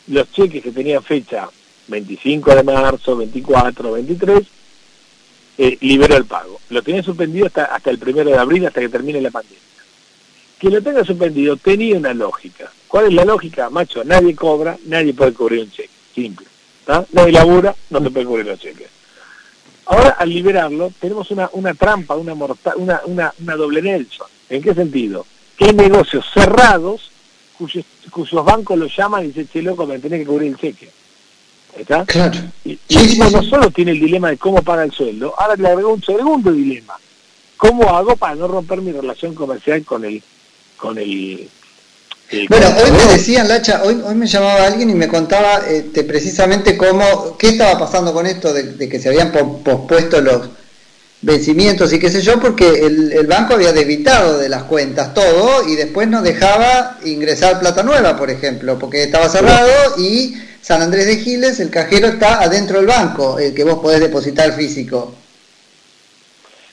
Los 0.08 0.32
cheques 0.32 0.64
que 0.64 0.72
tenían 0.72 1.04
fecha 1.04 1.48
25 1.88 2.56
de 2.56 2.64
marzo, 2.64 3.16
24, 3.18 3.92
23, 3.92 4.44
eh, 5.58 5.78
liberó 5.82 6.18
el 6.18 6.26
pago. 6.26 6.60
Lo 6.70 6.82
tenía 6.82 7.04
suspendido 7.04 7.48
hasta, 7.48 7.90
el 7.90 8.00
primero 8.00 8.30
de 8.30 8.38
abril, 8.38 8.66
hasta 8.66 8.82
que 8.82 8.90
termine 8.90 9.22
la 9.22 9.32
pandemia. 9.32 9.60
Que 10.60 10.70
lo 10.70 10.82
tenga 10.82 11.04
suspendido 11.04 11.58
tenía 11.58 11.98
una 11.98 12.14
lógica. 12.14 12.72
¿Cuál 12.88 13.08
es 13.08 13.14
la 13.14 13.26
lógica? 13.26 13.70
Macho, 13.70 14.04
nadie 14.04 14.36
cobra, 14.36 14.78
nadie 14.86 15.14
puede 15.14 15.34
cubrir 15.34 15.64
un 15.64 15.72
cheque. 15.72 15.90
Simple. 16.14 16.48
Nadie 17.12 17.32
labura, 17.32 17.76
no 17.90 18.00
se 18.02 18.10
puede 18.10 18.26
cubrir 18.26 18.46
los 18.46 18.60
cheques. 18.60 18.88
Ahora, 19.88 20.12
al 20.12 20.30
liberarlo, 20.30 20.92
tenemos 21.00 21.30
una, 21.30 21.74
trampa, 21.74 22.16
una, 22.16 22.34
una, 22.34 23.34
una 23.38 23.56
doble 23.56 23.82
Nelson. 23.82 24.28
¿En 24.50 24.62
qué 24.62 24.74
sentido? 24.74 25.26
Que 25.58 25.66
hay 25.66 25.74
negocios 25.74 26.26
cerrados 26.34 27.12
cuyos, 27.58 27.86
cuyos 28.12 28.46
bancos 28.46 28.78
lo 28.78 28.88
llaman 28.88 29.24
y 29.24 29.28
dicen, 29.28 29.48
che, 29.48 29.62
loco, 29.62 29.86
me 29.86 30.00
tenés 30.00 30.22
que 30.22 30.26
cubrir 30.26 30.52
el 30.52 30.58
cheque. 30.58 30.90
¿Está? 31.76 32.06
Claro. 32.06 32.40
Y, 32.64 32.80
y 32.88 33.18
no 33.18 33.44
solo 33.44 33.70
tiene 33.70 33.92
el 33.92 34.00
dilema 34.00 34.30
de 34.30 34.38
cómo 34.38 34.62
paga 34.62 34.84
el 34.84 34.92
sueldo, 34.92 35.34
ahora 35.38 35.56
le 35.56 35.68
agregó 35.68 35.94
un 35.94 36.04
segundo 36.04 36.52
dilema. 36.52 36.96
¿Cómo 37.58 37.90
hago 37.90 38.16
para 38.16 38.36
no 38.36 38.48
romper 38.48 38.82
mi 38.82 38.92
relación 38.92 39.34
comercial 39.34 39.84
con 39.84 40.06
el, 40.06 40.22
con 40.78 40.98
el, 40.98 41.50
bueno, 42.50 42.68
hoy 42.84 42.92
me 42.92 43.14
decían, 43.14 43.48
Lacha, 43.48 43.84
hoy, 43.84 44.02
hoy 44.04 44.16
me 44.16 44.26
llamaba 44.26 44.66
alguien 44.66 44.90
y 44.90 44.96
me 44.96 45.08
contaba 45.08 45.62
este, 45.70 46.04
precisamente 46.04 46.76
cómo, 46.76 47.38
qué 47.38 47.50
estaba 47.50 47.78
pasando 47.78 48.14
con 48.14 48.26
esto 48.26 48.52
de, 48.52 48.90
que 48.90 49.00
se 49.00 49.10
habían 49.10 49.32
pospuesto 49.32 50.20
los 50.22 50.50
vencimientos 51.22 51.94
y 51.94 52.00
qué 52.00 52.10
sé 52.10 52.22
yo, 52.22 52.40
porque 52.40 52.68
el, 52.68 53.12
el, 53.12 53.28
banco 53.28 53.54
había 53.54 53.74
debitado 53.74 54.40
de 54.40 54.50
las 54.50 54.64
cuentas 54.64 55.14
todo 55.14 55.68
y 55.68 55.76
después 55.76 56.08
no 56.08 56.24
dejaba 56.24 56.98
ingresar 57.06 57.60
plata 57.60 57.84
nueva, 57.84 58.18
por 58.18 58.32
ejemplo, 58.32 58.80
porque 58.80 59.04
estaba 59.04 59.30
cerrado 59.30 59.72
y 60.00 60.36
San 60.66 60.82
Andrés 60.82 61.06
de 61.06 61.18
Giles, 61.18 61.60
el 61.60 61.70
cajero 61.70 62.08
está 62.08 62.42
adentro 62.42 62.78
del 62.78 62.88
banco, 62.88 63.38
el 63.38 63.54
que 63.54 63.64
vos 63.64 63.78
podés 63.78 64.00
depositar 64.00 64.52
físico. 64.54 65.14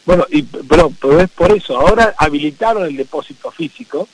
Bueno, 0.06 0.26
y, 0.30 0.44
pero, 0.44 0.90
pero 0.98 1.20
es 1.20 1.28
por 1.28 1.52
eso, 1.54 1.78
ahora 1.78 2.14
habilitaron 2.16 2.86
el 2.86 2.96
depósito 2.96 3.50
físico, 3.50 4.08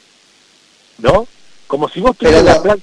¿no? 0.98 1.28
Como 1.68 1.88
si 1.88 2.00
vos 2.00 2.16
tuvieras 2.16 2.42
la 2.42 2.60
plata... 2.60 2.82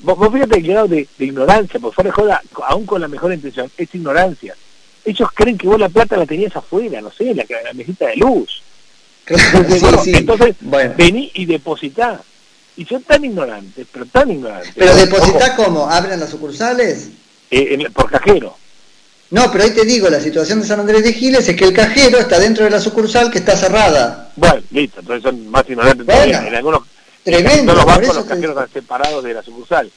Vos, 0.00 0.32
fíjate 0.32 0.56
el 0.56 0.66
grado 0.66 0.88
de, 0.88 1.06
ignorancia, 1.20 1.78
por 1.78 1.94
fuera 1.94 2.10
de 2.10 2.14
joda, 2.14 2.42
aún 2.66 2.86
con 2.86 3.00
la 3.00 3.06
mejor 3.06 3.32
intención, 3.32 3.70
es 3.76 3.94
ignorancia. 3.94 4.56
Ellos 5.04 5.28
creen 5.32 5.56
que 5.56 5.68
vos 5.68 5.78
la 5.78 5.90
plata 5.90 6.16
la 6.16 6.26
tenías 6.26 6.56
afuera, 6.56 7.00
no 7.00 7.12
sé, 7.12 7.36
la, 7.36 7.44
la 7.62 7.72
mesita 7.72 8.08
de 8.08 8.16
luz. 8.16 8.62
Entonces, 9.28 10.56
vení 10.96 11.30
y 11.34 11.46
depositá. 11.46 12.20
Y 12.76 12.84
son 12.86 13.02
tan 13.02 13.24
ignorantes, 13.24 13.86
pero 13.92 14.06
tan 14.06 14.30
ignorantes. 14.30 14.72
¿Pero 14.74 14.94
depositá 14.94 15.56
cómo? 15.56 15.88
¿Abren 15.88 16.18
las 16.20 16.30
sucursales? 16.30 17.08
Eh, 17.50 17.86
por 17.92 18.10
cajero. 18.10 18.56
No, 19.30 19.50
pero 19.50 19.64
ahí 19.64 19.70
te 19.70 19.84
digo, 19.84 20.08
la 20.10 20.20
situación 20.20 20.60
de 20.60 20.66
San 20.66 20.80
Andrés 20.80 21.04
de 21.04 21.12
Giles 21.12 21.48
es 21.48 21.56
que 21.56 21.64
el 21.64 21.72
cajero 21.72 22.18
está 22.18 22.38
dentro 22.38 22.64
de 22.64 22.70
la 22.70 22.80
sucursal 22.80 23.30
que 23.30 23.38
está 23.38 23.56
cerrada. 23.56 24.30
Bueno, 24.36 24.62
listo, 24.70 25.00
entonces 25.00 25.22
son 25.22 25.48
más 25.48 25.68
ignorantes 25.68 26.06
todavía. 26.06 26.46
En 26.46 26.54
algunos 26.54 26.82
Tremendo. 27.22 27.74
los 27.74 27.84
bancos, 27.84 28.14
los 28.14 28.24
cajeros 28.24 28.50
están 28.50 28.72
separados 28.72 29.24
de 29.24 29.34
la 29.34 29.42
sucursal. 29.42 29.90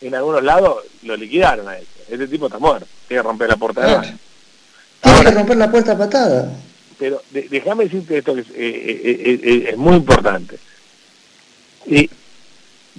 En 0.00 0.14
algunos 0.14 0.42
lados 0.42 0.84
lo 1.02 1.16
liquidaron 1.16 1.68
a 1.68 1.76
ese. 1.76 1.86
Ese 2.08 2.26
tipo 2.26 2.46
está 2.46 2.58
muerto. 2.58 2.86
Tiene 3.06 3.22
que 3.22 3.28
romper 3.28 3.48
la 3.48 3.56
puerta 3.56 3.80
de. 3.86 4.14
Tiene 5.00 5.24
que 5.24 5.30
romper 5.30 5.56
la 5.56 5.70
puerta 5.70 5.96
patada. 5.96 6.52
Pero 6.98 7.22
déjame 7.30 7.84
decirte 7.84 8.18
esto 8.18 8.34
que 8.34 8.40
es, 8.40 8.48
eh, 8.48 9.38
eh, 9.42 9.68
es 9.70 9.76
muy 9.76 9.96
importante. 9.96 10.58
Y 11.86 12.10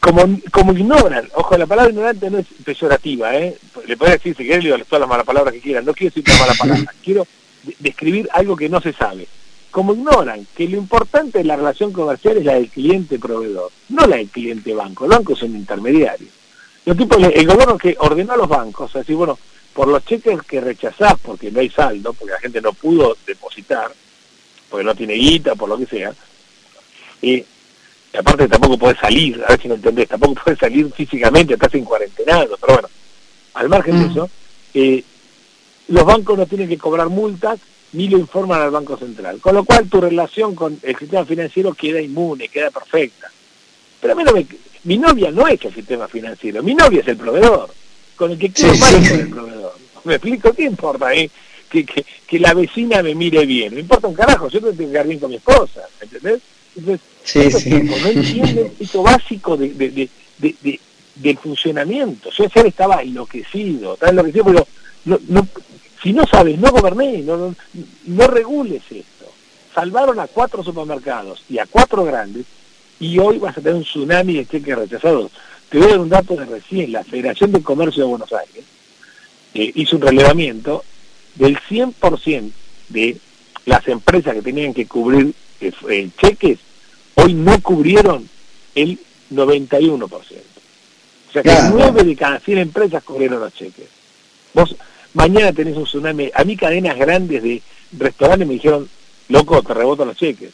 como, 0.01 0.39
como 0.51 0.73
ignoran, 0.73 1.29
ojo, 1.35 1.57
la 1.57 1.67
palabra 1.67 1.91
ignorante 1.91 2.29
no 2.29 2.39
es 2.39 2.47
peyorativa, 2.65 3.33
¿eh? 3.35 3.55
Le 3.87 3.95
podés 3.95 4.15
decir, 4.15 4.35
si 4.35 4.45
querés, 4.45 4.85
todas 4.87 4.99
las 4.99 5.09
malas 5.09 5.25
palabras 5.25 5.53
que 5.53 5.61
quieran. 5.61 5.85
No 5.85 5.93
quiero 5.93 6.13
decir 6.13 6.33
una 6.33 6.39
mala 6.39 6.53
palabra. 6.55 6.93
Quiero 7.03 7.27
describir 7.79 8.27
algo 8.33 8.57
que 8.57 8.67
no 8.67 8.81
se 8.81 8.91
sabe 8.91 9.27
como 9.71 9.93
ignoran 9.93 10.45
que 10.53 10.67
lo 10.67 10.77
importante 10.77 11.39
de 11.39 11.45
la 11.45 11.55
relación 11.55 11.93
comercial 11.93 12.37
es 12.37 12.45
la 12.45 12.55
del 12.55 12.69
cliente-proveedor, 12.69 13.71
no 13.89 14.05
la 14.05 14.17
del 14.17 14.27
cliente-banco. 14.27 15.07
Los 15.07 15.17
bancos 15.17 15.39
son 15.39 15.55
intermediarios. 15.55 16.29
Los 16.85 16.97
tipos, 16.97 17.17
el 17.17 17.47
gobierno 17.47 17.77
que 17.77 17.95
ordenó 17.99 18.33
a 18.33 18.37
los 18.37 18.49
bancos, 18.49 18.95
así, 18.95 19.13
bueno, 19.13 19.39
por 19.73 19.87
los 19.87 20.03
cheques 20.03 20.41
que 20.43 20.59
rechazás 20.59 21.15
porque 21.21 21.51
no 21.51 21.61
hay 21.61 21.69
saldo, 21.69 22.13
porque 22.13 22.33
la 22.33 22.39
gente 22.39 22.59
no 22.59 22.73
pudo 22.73 23.15
depositar, 23.25 23.91
porque 24.69 24.83
no 24.83 24.93
tiene 24.93 25.13
guita, 25.13 25.55
por 25.55 25.69
lo 25.69 25.77
que 25.77 25.85
sea, 25.85 26.13
y, 28.13 28.17
aparte 28.17 28.47
tampoco 28.47 28.77
puede 28.77 28.95
salir, 28.95 29.41
a 29.45 29.49
ver 29.49 29.61
si 29.61 29.67
no 29.67 29.75
entendés, 29.75 30.07
tampoco 30.07 30.41
puede 30.43 30.57
salir 30.57 30.91
físicamente, 30.91 31.53
estás 31.53 31.73
en 31.75 31.85
cuarentenado, 31.85 32.57
pero 32.59 32.73
bueno, 32.73 32.89
al 33.53 33.69
margen 33.69 33.99
de 33.99 34.05
mm. 34.05 34.11
eso, 34.11 34.29
eh, 34.73 35.03
los 35.87 36.05
bancos 36.05 36.37
no 36.37 36.45
tienen 36.45 36.69
que 36.69 36.77
cobrar 36.77 37.09
multas 37.09 37.59
ni 37.93 38.07
lo 38.07 38.17
informan 38.17 38.61
al 38.61 38.71
Banco 38.71 38.97
Central. 38.97 39.39
Con 39.39 39.55
lo 39.55 39.65
cual 39.65 39.89
tu 39.89 39.99
relación 39.99 40.55
con 40.55 40.79
el 40.81 40.95
sistema 40.95 41.25
financiero 41.25 41.73
queda 41.73 42.01
inmune, 42.01 42.47
queda 42.47 42.71
perfecta. 42.71 43.29
Pero 43.99 44.13
a 44.13 44.15
mí 44.15 44.23
no 44.23 44.31
me, 44.31 44.45
mi 44.85 44.97
novia 44.97 45.31
no 45.31 45.47
es 45.47 45.63
el 45.63 45.73
sistema 45.73 46.07
financiero, 46.07 46.63
mi 46.63 46.73
novia 46.73 47.01
es 47.01 47.07
el 47.07 47.17
proveedor, 47.17 47.69
con 48.15 48.31
el 48.31 48.39
que 48.39 48.51
quiero 48.51 48.75
más 48.77 48.93
con 48.93 49.19
el 49.19 49.29
proveedor. 49.29 49.73
¿Me 50.05 50.15
explico? 50.15 50.53
¿Qué 50.53 50.63
importa? 50.63 51.13
Eh? 51.13 51.29
Que, 51.69 51.85
que, 51.85 52.05
que, 52.27 52.39
la 52.39 52.53
vecina 52.53 53.01
me 53.03 53.15
mire 53.15 53.45
bien. 53.45 53.73
Me 53.73 53.81
importa 53.81 54.07
un 54.07 54.13
carajo, 54.13 54.49
yo 54.49 54.59
tengo 54.59 54.75
que 54.75 54.87
quedar 54.87 55.07
bien 55.07 55.19
con 55.19 55.29
mi 55.29 55.37
esposa, 55.37 55.81
¿entendés? 56.01 56.41
Entonces, 56.75 57.01
sí, 57.23 57.51
sí. 57.51 57.69
no 57.69 57.95
entienden 58.07 58.73
esto 58.79 59.03
básico 59.03 59.57
de, 59.57 59.69
de, 59.73 59.89
de, 59.89 60.09
de, 60.39 60.79
del 61.15 61.37
funcionamiento. 61.37 62.29
Yo 62.31 62.45
ayer 62.45 62.67
estaba 62.67 63.01
enloquecido, 63.01 63.93
estaba 63.93 64.11
enloquecido, 64.11 64.45
pero 64.45 64.67
no, 65.05 65.19
no, 65.27 65.47
si 66.01 66.13
no 66.13 66.25
sabes, 66.25 66.57
no 66.57 66.71
goberné, 66.71 67.19
no, 67.19 67.55
no, 68.05 68.27
regules 68.27 68.83
esto. 68.89 69.31
Salvaron 69.73 70.19
a 70.19 70.27
cuatro 70.27 70.63
supermercados 70.63 71.43
y 71.49 71.59
a 71.59 71.65
cuatro 71.65 72.03
grandes 72.03 72.45
y 72.99 73.17
hoy 73.19 73.37
vas 73.37 73.57
a 73.57 73.61
tener 73.61 73.75
un 73.75 73.83
tsunami 73.83 74.33
de 74.33 74.45
cheques 74.45 74.77
rechazados. 74.77 75.31
Te 75.69 75.77
voy 75.77 75.87
a 75.87 75.91
dar 75.91 75.99
un 75.99 76.09
dato 76.09 76.35
de 76.35 76.45
recién. 76.45 76.91
La 76.91 77.03
Federación 77.03 77.51
de 77.51 77.61
Comercio 77.61 78.03
de 78.03 78.09
Buenos 78.09 78.33
Aires 78.33 78.65
eh, 79.53 79.71
hizo 79.75 79.95
un 79.95 80.01
relevamiento 80.01 80.83
del 81.35 81.57
100% 81.57 82.51
de 82.89 83.17
las 83.65 83.87
empresas 83.87 84.33
que 84.33 84.41
tenían 84.41 84.73
que 84.73 84.87
cubrir 84.87 85.33
eh, 85.61 86.09
cheques, 86.19 86.59
hoy 87.15 87.33
no 87.33 87.61
cubrieron 87.61 88.27
el 88.75 88.99
91%. 89.31 90.11
O 90.11 91.31
sea 91.31 91.43
que 91.43 91.55
9 91.71 92.03
de 92.03 92.15
cada 92.15 92.39
100 92.39 92.57
empresas 92.57 93.03
cubrieron 93.03 93.39
los 93.39 93.53
cheques. 93.53 93.87
Vos 94.53 94.75
mañana 95.13 95.53
tenés 95.53 95.77
un 95.77 95.85
tsunami. 95.85 96.31
A 96.33 96.43
mí 96.43 96.57
cadenas 96.57 96.97
grandes 96.97 97.41
de 97.43 97.61
restaurantes 97.97 98.47
me 98.47 98.55
dijeron, 98.55 98.89
loco, 99.29 99.61
te 99.63 99.73
rebotan 99.73 100.07
los 100.07 100.17
cheques. 100.17 100.51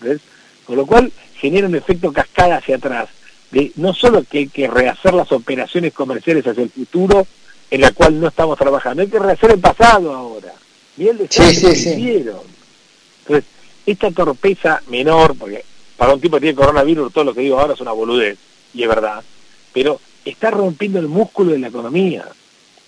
¿Ves? 0.00 0.20
Con 0.64 0.76
lo 0.76 0.86
cual 0.86 1.12
genera 1.36 1.66
un 1.66 1.74
efecto 1.74 2.12
cascada 2.12 2.56
hacia 2.56 2.76
atrás, 2.76 3.08
de 3.50 3.72
no 3.76 3.94
solo 3.94 4.24
que 4.24 4.38
hay 4.38 4.48
que 4.48 4.66
rehacer 4.66 5.14
las 5.14 5.30
operaciones 5.30 5.92
comerciales 5.92 6.46
hacia 6.46 6.62
el 6.62 6.70
futuro, 6.70 7.26
en 7.70 7.80
la 7.80 7.92
cual 7.92 8.20
no 8.20 8.28
estamos 8.28 8.58
trabajando, 8.58 9.02
hay 9.02 9.08
que 9.08 9.18
rehacer 9.18 9.52
el 9.52 9.60
pasado 9.60 10.14
ahora. 10.14 10.52
Ni 10.96 11.08
el 11.08 11.18
desastre 11.18 11.72
que 11.72 11.78
hicieron. 11.78 12.53
Esta 13.86 14.10
torpeza 14.10 14.82
menor, 14.88 15.36
porque 15.36 15.64
para 15.96 16.14
un 16.14 16.20
tipo 16.20 16.36
que 16.36 16.42
tiene 16.42 16.56
coronavirus 16.56 17.12
todo 17.12 17.24
lo 17.24 17.34
que 17.34 17.42
digo 17.42 17.58
ahora 17.58 17.74
es 17.74 17.80
una 17.80 17.92
boludez, 17.92 18.38
y 18.72 18.82
es 18.82 18.88
verdad, 18.88 19.22
pero 19.72 20.00
está 20.24 20.50
rompiendo 20.50 20.98
el 20.98 21.08
músculo 21.08 21.52
de 21.52 21.58
la 21.58 21.68
economía. 21.68 22.24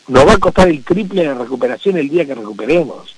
Nos 0.09 0.27
va 0.27 0.35
a 0.35 0.39
costar 0.39 0.69
el 0.69 0.85
triple 0.85 1.23
de 1.23 1.35
recuperación 1.35 1.99
el 1.99 2.09
día 2.09 2.25
que 2.25 2.35
recuperemos. 2.35 3.15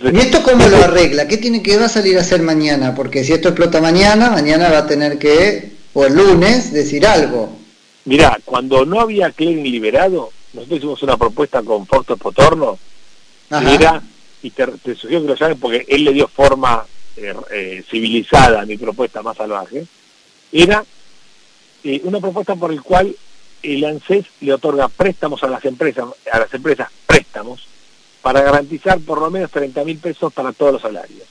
¿Y 0.00 0.18
esto 0.18 0.42
cómo 0.42 0.66
lo 0.66 0.76
arregla? 0.78 1.28
¿Qué 1.28 1.36
tiene 1.36 1.62
que 1.62 1.76
va 1.76 1.86
a 1.86 1.88
salir 1.88 2.16
a 2.18 2.22
hacer 2.22 2.42
mañana? 2.42 2.94
Porque 2.94 3.22
si 3.22 3.32
esto 3.32 3.48
explota 3.48 3.80
mañana, 3.80 4.30
mañana 4.30 4.70
va 4.70 4.78
a 4.78 4.86
tener 4.86 5.18
que, 5.18 5.72
o 5.92 6.04
el 6.04 6.14
lunes, 6.14 6.72
decir 6.72 7.06
algo. 7.06 7.56
Mirá, 8.04 8.38
cuando 8.44 8.84
no 8.84 9.00
había 9.00 9.30
clearing 9.30 9.64
liberado, 9.64 10.30
nosotros 10.52 10.78
hicimos 10.78 11.02
una 11.02 11.16
propuesta 11.16 11.62
con 11.62 11.86
Fausto 11.86 12.16
Potorno, 12.16 12.78
era, 13.50 14.02
y 14.42 14.50
te, 14.50 14.66
sugiero 14.96 15.22
que 15.22 15.28
lo 15.28 15.34
llames 15.36 15.58
porque 15.60 15.86
él 15.88 16.04
le 16.04 16.12
dio 16.12 16.26
forma 16.26 16.84
eh, 17.16 17.34
eh, 17.50 17.84
civilizada 17.88 18.64
mi 18.66 18.76
propuesta 18.76 19.22
más 19.22 19.36
salvaje, 19.36 19.86
era 20.52 20.84
eh, 21.82 22.00
una 22.04 22.20
propuesta 22.20 22.54
por 22.56 22.72
el 22.72 22.82
cual 22.82 23.14
el 23.62 23.84
ANSES 23.84 24.26
le 24.40 24.52
otorga 24.52 24.88
préstamos 24.88 25.42
a 25.42 25.48
las 25.48 25.64
empresas, 25.64 26.06
a 26.30 26.38
las 26.38 26.52
empresas 26.54 26.88
préstamos, 27.06 27.66
para 28.22 28.42
garantizar 28.42 28.98
por 29.00 29.20
lo 29.20 29.30
menos 29.30 29.50
30 29.50 29.84
mil 29.84 29.98
pesos 29.98 30.32
para 30.32 30.52
todos 30.52 30.72
los 30.72 30.82
salarios. 30.82 31.26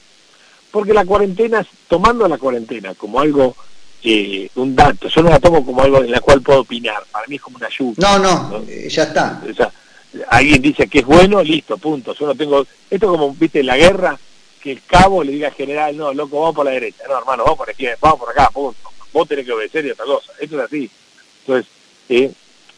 Porque 0.70 0.92
la 0.92 1.04
cuarentena, 1.04 1.66
tomando 1.88 2.26
la 2.28 2.38
cuarentena 2.38 2.94
como 2.94 3.20
algo, 3.20 3.56
eh, 4.02 4.48
un 4.56 4.76
dato, 4.76 5.08
yo 5.08 5.22
no 5.22 5.30
la 5.30 5.40
tomo 5.40 5.64
como 5.64 5.82
algo 5.82 6.02
en 6.02 6.10
la 6.10 6.20
cual 6.20 6.42
puedo 6.42 6.60
opinar, 6.60 7.02
para 7.10 7.26
mí 7.26 7.36
es 7.36 7.42
como 7.42 7.56
una 7.56 7.66
ayuda. 7.66 7.94
No, 7.96 8.18
no, 8.18 8.64
eh, 8.68 8.88
ya 8.88 9.04
está. 9.04 9.42
O 9.50 9.54
sea, 9.54 9.72
alguien 10.28 10.60
dice 10.60 10.86
que 10.88 10.98
es 11.00 11.06
bueno, 11.06 11.42
listo, 11.42 11.78
punto. 11.78 12.14
Yo 12.14 12.26
no 12.26 12.34
tengo, 12.34 12.66
esto 12.90 13.08
como, 13.08 13.34
viste, 13.34 13.62
la 13.62 13.76
guerra, 13.76 14.18
que 14.64 14.72
el 14.72 14.82
cabo 14.84 15.22
le 15.22 15.30
diga 15.30 15.48
al 15.48 15.54
general, 15.54 15.96
no, 15.96 16.12
loco, 16.12 16.40
vamos 16.40 16.56
por 16.56 16.64
la 16.64 16.72
derecha, 16.72 17.04
no, 17.06 17.18
hermano, 17.18 17.44
vamos 17.44 17.58
por 17.58 17.70
aquí, 17.70 17.86
vamos 18.00 18.18
por 18.18 18.30
acá, 18.30 18.50
punto. 18.50 18.90
Vos 19.12 19.28
tenés 19.28 19.46
que 19.46 19.52
obedecer 19.52 19.86
y 19.86 19.90
otra 19.90 20.06
cosa. 20.06 20.32
Esto 20.40 20.58
es 20.58 20.64
así. 20.64 20.90
Entonces, 21.42 21.70
eh, 22.08 22.32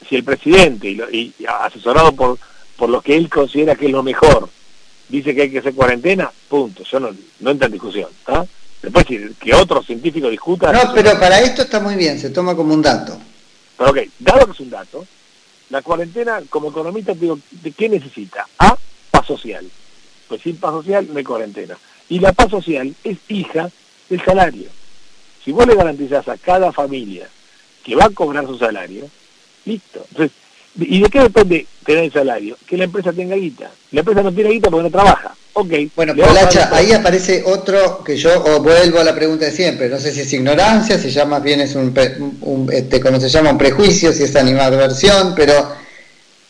si 0.07 0.17
el 0.17 0.25
presidente, 0.25 0.89
y 0.91 1.33
asesorado 1.47 2.13
por 2.13 2.39
por 2.77 2.91
lo 2.91 3.01
que 3.01 3.17
él 3.17 3.29
considera 3.29 3.75
que 3.75 3.87
es 3.87 3.93
lo 3.93 4.03
mejor, 4.03 4.49
dice 5.09 5.35
que 5.35 5.43
hay 5.43 5.51
que 5.51 5.59
hacer 5.59 5.75
cuarentena, 5.75 6.31
punto. 6.49 6.85
Yo 6.85 7.01
no, 7.01 7.11
no 7.41 7.51
entra 7.51 7.67
en 7.67 7.73
discusión. 7.73 8.11
Después 8.83 9.07
que 9.07 9.55
otro 9.55 9.83
científico 9.83 10.29
discuta... 10.29 10.73
No, 10.73 10.93
pero 10.95 11.19
para 11.19 11.41
esto 11.41 11.63
está 11.63 11.81
muy 11.81 11.97
bien, 11.97 12.21
se 12.21 12.31
toma 12.31 12.55
como 12.55 12.75
un 12.75 12.83
dato. 12.83 13.19
Pero 13.77 13.91
ok, 13.91 13.99
dado 14.19 14.47
que 14.47 14.53
es 14.53 14.61
un 14.61 14.71
dato, 14.71 15.07
la 15.71 15.83
cuarentena, 15.83 16.43
como 16.49 16.71
economista, 16.71 17.15
digo, 17.15 17.39
¿de 17.51 17.73
qué 17.73 17.89
necesita? 17.89 18.47
A, 18.59 18.77
paz 19.11 19.27
social. 19.27 19.67
Pues 20.29 20.43
sin 20.43 20.57
paz 20.57 20.73
social 20.73 21.07
no 21.11 21.19
hay 21.19 21.25
cuarentena. 21.25 21.77
Y 22.09 22.19
la 22.19 22.33
paz 22.33 22.51
social 22.51 22.95
es 23.05 23.19
hija 23.29 23.71
del 24.09 24.25
salario. 24.25 24.69
Si 25.45 25.53
vos 25.53 25.67
le 25.67 25.75
garantizás 25.75 26.29
a 26.29 26.37
cada 26.37 26.73
familia 26.73 27.29
que 27.85 27.95
va 27.95 28.07
a 28.07 28.11
cobrar 28.11 28.47
su 28.47 28.59
salario, 28.59 29.09
listo. 29.65 30.05
Entonces, 30.11 30.33
¿Y 30.79 31.01
de 31.01 31.09
qué 31.09 31.21
depende 31.21 31.67
tener 31.85 32.05
el 32.05 32.13
salario? 32.13 32.57
Que 32.67 32.77
la 32.77 32.85
empresa 32.85 33.13
tenga 33.13 33.35
guita. 33.35 33.71
La 33.93 34.01
empresa 34.01 34.23
no 34.23 34.33
tiene 34.33 34.51
guita 34.51 34.71
porque 34.71 34.85
no 34.85 34.91
trabaja. 34.91 35.35
Ok. 35.55 35.73
Bueno, 35.95 36.15
Polacha, 36.15 36.69
ahí 36.73 36.93
aparece 36.93 37.43
otro 37.47 38.05
que 38.05 38.17
yo 38.17 38.61
vuelvo 38.61 38.99
a 38.99 39.05
la 39.05 39.15
pregunta 39.15 39.47
de 39.47 39.53
siempre. 39.53 39.89
No 39.89 39.99
sé 39.99 40.13
si 40.13 40.21
es 40.21 40.33
ignorancia, 40.33 40.99
si 40.99 41.11
ya 41.11 41.25
más 41.25 41.43
bien 41.43 41.61
es 41.61 41.75
un, 41.75 41.95
este, 42.73 43.01
como 43.01 43.19
se 43.19 43.31
llama, 43.31 43.53
un 43.53 43.59
prejuicio, 43.59 44.13
si 44.13 44.25
es 44.25 44.37
animadversión, 44.37 45.35
pero 45.35 45.73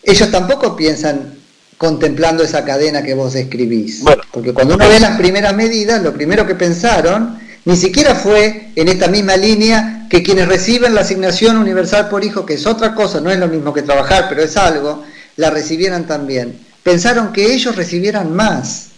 ellos 0.02 0.30
tampoco 0.30 0.75
piensan 0.75 1.36
contemplando 1.78 2.42
esa 2.42 2.64
cadena 2.64 3.02
que 3.02 3.14
vos 3.14 3.35
describís. 3.35 4.02
Bueno, 4.02 4.23
porque 4.33 4.52
cuando 4.52 4.75
uno 4.75 4.88
ve 4.88 5.00
las 5.00 5.18
primeras 5.18 5.54
medidas, 5.54 6.02
lo 6.02 6.12
primero 6.12 6.47
que 6.47 6.54
pensaron 6.54 7.38
ni 7.66 7.76
siquiera 7.76 8.14
fue 8.14 8.71
en 8.76 8.88
esta 8.88 9.09
misma 9.09 9.37
línea 9.37 10.07
que 10.09 10.22
quienes 10.22 10.46
reciben 10.46 10.94
la 10.94 11.01
asignación 11.01 11.57
universal 11.57 12.09
por 12.09 12.24
hijo, 12.24 12.46
que 12.46 12.55
es 12.55 12.64
otra 12.64 12.94
cosa, 12.94 13.20
no 13.20 13.29
es 13.29 13.38
lo 13.40 13.48
mismo 13.48 13.74
que 13.74 13.83
trabajar, 13.83 14.27
pero 14.29 14.40
es 14.42 14.57
algo, 14.57 15.03
la 15.35 15.51
recibieran 15.51 16.07
también. 16.07 16.61
Pensaron 16.85 17.33
que 17.33 17.53
ellos 17.53 17.74
recibieran 17.74 18.33
más. 18.33 18.90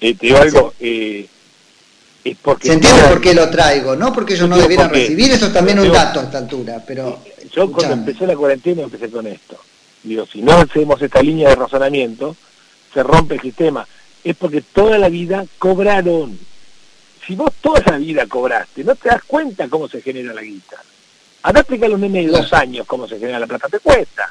Eh, 0.00 0.16
te 0.16 0.26
digo 0.26 0.38
algo, 0.38 0.74
eh, 0.80 1.28
es 2.24 2.36
porque... 2.42 2.66
Se 2.66 2.74
entiende 2.74 3.02
por 3.04 3.20
qué 3.20 3.32
lo 3.32 3.48
traigo, 3.48 3.94
no 3.94 4.12
porque 4.12 4.34
ellos 4.34 4.48
no 4.48 4.58
debieran 4.58 4.90
recibir, 4.90 5.30
eso 5.30 5.46
es 5.46 5.52
también 5.52 5.78
un 5.78 5.92
dato 5.92 6.18
a 6.18 6.24
esta 6.24 6.38
altura, 6.38 6.82
pero... 6.84 7.22
Yo 7.54 7.70
cuando 7.70 7.94
empecé 7.94 8.26
la 8.26 8.34
cuarentena 8.34 8.82
empecé 8.82 9.08
con 9.08 9.26
esto. 9.26 9.56
Digo, 10.02 10.26
si 10.26 10.42
no 10.42 10.52
hacemos 10.52 11.00
esta 11.00 11.22
línea 11.22 11.50
de 11.50 11.56
razonamiento, 11.56 12.36
se 12.92 13.02
rompe 13.02 13.36
el 13.36 13.40
sistema. 13.40 13.86
Es 14.24 14.36
porque 14.36 14.60
toda 14.60 14.98
la 14.98 15.08
vida 15.08 15.44
cobraron 15.58 16.38
si 17.26 17.36
vos 17.36 17.50
toda 17.60 17.80
la 17.86 17.98
vida 17.98 18.26
cobraste, 18.26 18.84
no 18.84 18.94
te 18.94 19.08
das 19.08 19.22
cuenta 19.24 19.68
cómo 19.68 19.88
se 19.88 20.02
genera 20.02 20.32
la 20.34 20.42
guita. 20.42 20.76
Acá 21.42 21.60
explica 21.60 21.86
a 21.86 21.88
los 21.88 22.00
nenes 22.00 22.26
de 22.26 22.32
dos 22.32 22.52
años 22.52 22.86
cómo 22.86 23.06
se 23.08 23.18
genera 23.18 23.38
la 23.38 23.46
plata, 23.46 23.68
te 23.68 23.78
cuesta. 23.78 24.28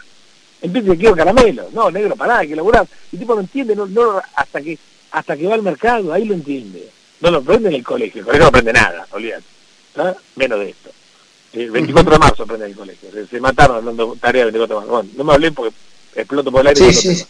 Empieza 0.62 0.92
que 0.92 0.98
quiero 0.98 1.16
caramelo, 1.16 1.70
no, 1.74 1.90
negro, 1.90 2.16
pará, 2.16 2.40
hay 2.40 2.50
que 2.50 2.56
laburar. 2.56 2.88
Y 3.12 3.18
tipo 3.18 3.34
no 3.34 3.42
entiende, 3.42 3.76
no, 3.76 3.86
no, 3.86 4.22
hasta 4.36 4.62
que 4.62 4.78
hasta 5.12 5.36
que 5.36 5.46
va 5.46 5.56
al 5.56 5.62
mercado, 5.62 6.14
ahí 6.14 6.26
lo 6.26 6.34
entiende. 6.34 6.90
No 7.20 7.32
lo 7.32 7.40
aprende 7.40 7.70
en 7.70 7.76
el 7.76 7.84
colegio, 7.84 8.20
el 8.20 8.26
colegio 8.26 8.44
no 8.44 8.50
aprende 8.50 8.74
nada, 8.74 9.08
olvídate. 9.12 9.44
Menos 10.36 10.60
de 10.60 10.70
esto. 10.70 10.90
El 11.54 11.72
24 11.72 12.14
de 12.14 12.20
marzo 12.20 12.44
aprende 12.44 12.66
en 12.66 12.72
el 12.72 12.78
colegio. 12.78 13.10
Se, 13.30 13.40
mataron 13.40 13.78
hablando 13.78 14.16
tarea 14.20 14.44
el 14.44 14.52
24 14.52 14.76
de 14.76 14.80
marzo. 14.80 14.92
Bueno, 14.92 15.10
no 15.18 15.24
me 15.24 15.34
hablé 15.34 15.52
porque 15.52 15.76
exploto 16.16 16.52
por 16.52 16.62
el 16.62 16.68
aire. 16.68 16.94
Sí, 16.94 17.16
sí. 17.16 17.26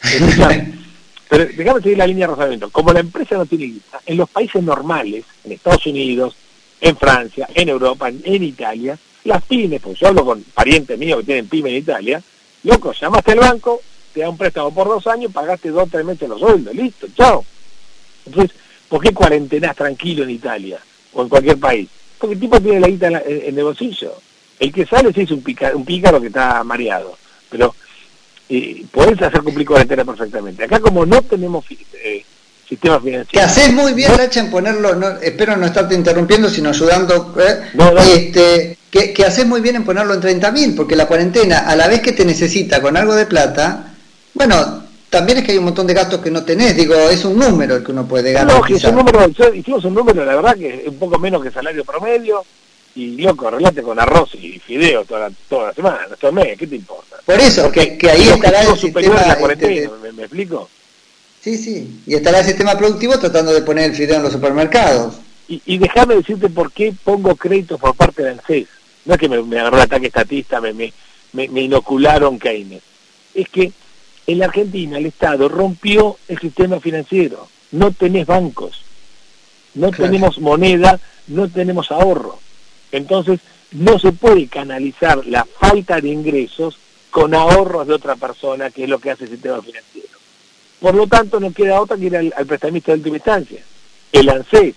Pero 1.28 1.44
déjame 1.44 1.82
seguir 1.82 1.98
la 1.98 2.06
línea 2.06 2.26
de 2.26 2.30
razonamiento. 2.30 2.70
Como 2.70 2.92
la 2.92 3.00
empresa 3.00 3.36
no 3.36 3.44
tiene 3.44 3.66
guita, 3.66 4.00
en 4.06 4.16
los 4.16 4.30
países 4.30 4.62
normales, 4.62 5.24
en 5.44 5.52
Estados 5.52 5.86
Unidos, 5.86 6.34
en 6.80 6.96
Francia, 6.96 7.48
en 7.54 7.68
Europa, 7.68 8.08
en, 8.08 8.42
Italia, 8.42 8.98
las 9.24 9.42
pymes, 9.42 9.82
pues 9.82 9.98
yo 9.98 10.08
hablo 10.08 10.24
con 10.24 10.42
parientes 10.54 10.98
míos 10.98 11.20
que 11.20 11.26
tienen 11.26 11.48
pymes 11.48 11.72
en 11.72 11.78
Italia, 11.78 12.22
loco, 12.62 12.92
llamaste 12.92 13.32
al 13.32 13.40
banco, 13.40 13.82
te 14.14 14.20
da 14.20 14.30
un 14.30 14.38
préstamo 14.38 14.72
por 14.72 14.88
dos 14.88 15.06
años, 15.06 15.30
pagaste 15.32 15.68
dos 15.68 15.84
o 15.84 15.90
tres 15.90 16.04
meses 16.04 16.28
los 16.28 16.40
sueldos, 16.40 16.74
listo, 16.74 17.06
chao. 17.14 17.44
Entonces, 18.24 18.56
¿por 18.88 19.02
qué 19.02 19.12
cuarentenás 19.12 19.76
tranquilo 19.76 20.24
en 20.24 20.30
Italia 20.30 20.80
o 21.12 21.22
en 21.22 21.28
cualquier 21.28 21.58
país? 21.58 21.88
Porque 22.18 22.34
el 22.34 22.40
tipo 22.40 22.60
tiene 22.60 22.80
la 22.80 22.88
guita 22.88 23.08
en, 23.08 23.58
el 23.58 23.64
bolsillo. 23.64 24.14
El 24.58 24.72
que 24.72 24.86
sale 24.86 25.12
sí 25.12 25.22
es 25.22 25.30
un, 25.30 25.44
un 25.74 25.84
pícaro 25.84 26.20
que 26.20 26.26
está 26.26 26.64
mareado, 26.64 27.16
pero 27.48 27.74
y 28.48 28.84
podés 28.84 29.20
hacer 29.20 29.42
cumplir 29.42 29.66
cuarentena 29.66 30.04
perfectamente. 30.04 30.64
Acá 30.64 30.80
como 30.80 31.04
no 31.04 31.20
tenemos 31.22 31.64
eh, 31.70 32.24
sistema 32.66 32.98
financiero... 32.98 33.30
Que 33.30 33.40
haces 33.40 33.72
muy 33.72 33.92
bien, 33.92 34.16
Lacha, 34.16 34.40
en 34.40 34.50
ponerlo, 34.50 34.94
no, 34.94 35.08
espero 35.20 35.56
no 35.56 35.66
estarte 35.66 35.94
interrumpiendo, 35.94 36.48
sino 36.48 36.70
ayudando, 36.70 37.34
eh, 37.38 37.60
este, 38.14 38.78
que, 38.90 39.12
que 39.12 39.24
haces 39.24 39.46
muy 39.46 39.60
bien 39.60 39.76
en 39.76 39.84
ponerlo 39.84 40.14
en 40.14 40.22
30.000, 40.22 40.76
porque 40.76 40.96
la 40.96 41.06
cuarentena, 41.06 41.60
a 41.60 41.76
la 41.76 41.88
vez 41.88 42.00
que 42.00 42.12
te 42.12 42.24
necesita 42.24 42.80
con 42.80 42.96
algo 42.96 43.14
de 43.14 43.26
plata, 43.26 43.92
bueno, 44.32 44.84
también 45.10 45.38
es 45.38 45.44
que 45.44 45.52
hay 45.52 45.58
un 45.58 45.64
montón 45.64 45.86
de 45.86 45.94
gastos 45.94 46.20
que 46.20 46.30
no 46.30 46.44
tenés, 46.44 46.76
digo, 46.76 46.94
es 46.94 47.24
un 47.24 47.38
número 47.38 47.76
el 47.76 47.84
que 47.84 47.92
uno 47.92 48.06
puede 48.06 48.32
ganar. 48.32 48.60
No, 48.60 48.66
es 48.66 48.84
un 48.84 48.94
número, 48.94 49.26
hicimos 49.54 49.84
un 49.84 49.94
número, 49.94 50.24
la 50.24 50.34
verdad 50.36 50.56
que 50.56 50.82
es 50.82 50.88
un 50.88 50.98
poco 50.98 51.18
menos 51.18 51.42
que 51.42 51.50
salario 51.50 51.84
promedio, 51.84 52.44
y 52.94 53.16
loco, 53.22 53.50
relate 53.50 53.82
con 53.82 53.98
arroz 53.98 54.34
y 54.34 54.58
fideo 54.58 55.04
toda 55.04 55.28
la, 55.28 55.30
toda 55.48 55.68
la 55.68 55.74
semana, 55.74 56.08
todo 56.18 56.30
el 56.30 56.36
mes, 56.36 56.58
¿qué 56.58 56.66
te 56.66 56.76
importa? 56.76 57.16
Por 57.24 57.38
eso, 57.38 57.70
que, 57.70 57.96
que 57.96 58.10
ahí 58.10 58.28
estará 58.28 58.62
el 58.62 58.76
sistema... 58.76 59.14
La 59.14 59.52
este, 59.52 59.90
¿me, 60.14 60.22
explico? 60.22 60.68
Sí, 61.40 61.56
sí, 61.56 62.02
y 62.06 62.14
estará 62.14 62.40
el 62.40 62.46
sistema 62.46 62.76
productivo 62.76 63.18
tratando 63.18 63.52
de 63.52 63.62
poner 63.62 63.90
el 63.90 63.96
fideo 63.96 64.16
en 64.16 64.22
los 64.24 64.32
supermercados. 64.32 65.14
Y, 65.46 65.62
y 65.64 65.78
déjame 65.78 66.16
decirte 66.16 66.48
por 66.48 66.72
qué 66.72 66.92
pongo 67.04 67.36
créditos 67.36 67.80
por 67.80 67.94
parte 67.94 68.22
de 68.22 68.30
ANSES. 68.30 68.68
No 69.04 69.14
es 69.14 69.20
que 69.20 69.28
me, 69.28 69.42
me 69.42 69.58
agarró 69.58 69.76
el 69.76 69.84
ataque 69.84 70.08
estatista, 70.08 70.60
me, 70.60 70.74
me, 70.74 70.92
me, 71.32 71.62
inocularon 71.62 72.38
Keynes. 72.38 72.82
Es 73.34 73.48
que 73.48 73.72
en 74.28 74.38
la 74.38 74.44
Argentina 74.44 74.98
el 74.98 75.06
Estado 75.06 75.48
rompió 75.48 76.18
el 76.28 76.38
sistema 76.38 76.78
financiero. 76.80 77.48
No 77.72 77.92
tenés 77.92 78.26
bancos, 78.26 78.82
no 79.74 79.90
tenemos 79.90 80.38
moneda, 80.38 81.00
no 81.28 81.48
tenemos 81.48 81.90
ahorro. 81.90 82.38
Entonces, 82.92 83.40
no 83.72 83.98
se 83.98 84.12
puede 84.12 84.46
canalizar 84.46 85.26
la 85.26 85.46
falta 85.46 86.00
de 86.02 86.10
ingresos 86.10 86.78
con 87.10 87.34
ahorros 87.34 87.86
de 87.86 87.94
otra 87.94 88.16
persona, 88.16 88.70
que 88.70 88.84
es 88.84 88.88
lo 88.90 88.98
que 88.98 89.10
hace 89.10 89.24
el 89.24 89.30
sistema 89.30 89.62
financiero. 89.62 90.18
Por 90.78 90.94
lo 90.94 91.06
tanto, 91.06 91.40
no 91.40 91.50
queda 91.50 91.80
otra 91.80 91.96
que 91.96 92.04
ir 92.04 92.16
al, 92.16 92.46
prestamista 92.46 92.92
de 92.92 92.98
última 92.98 93.16
instancia. 93.16 93.62
El 94.12 94.28
ANSES 94.28 94.74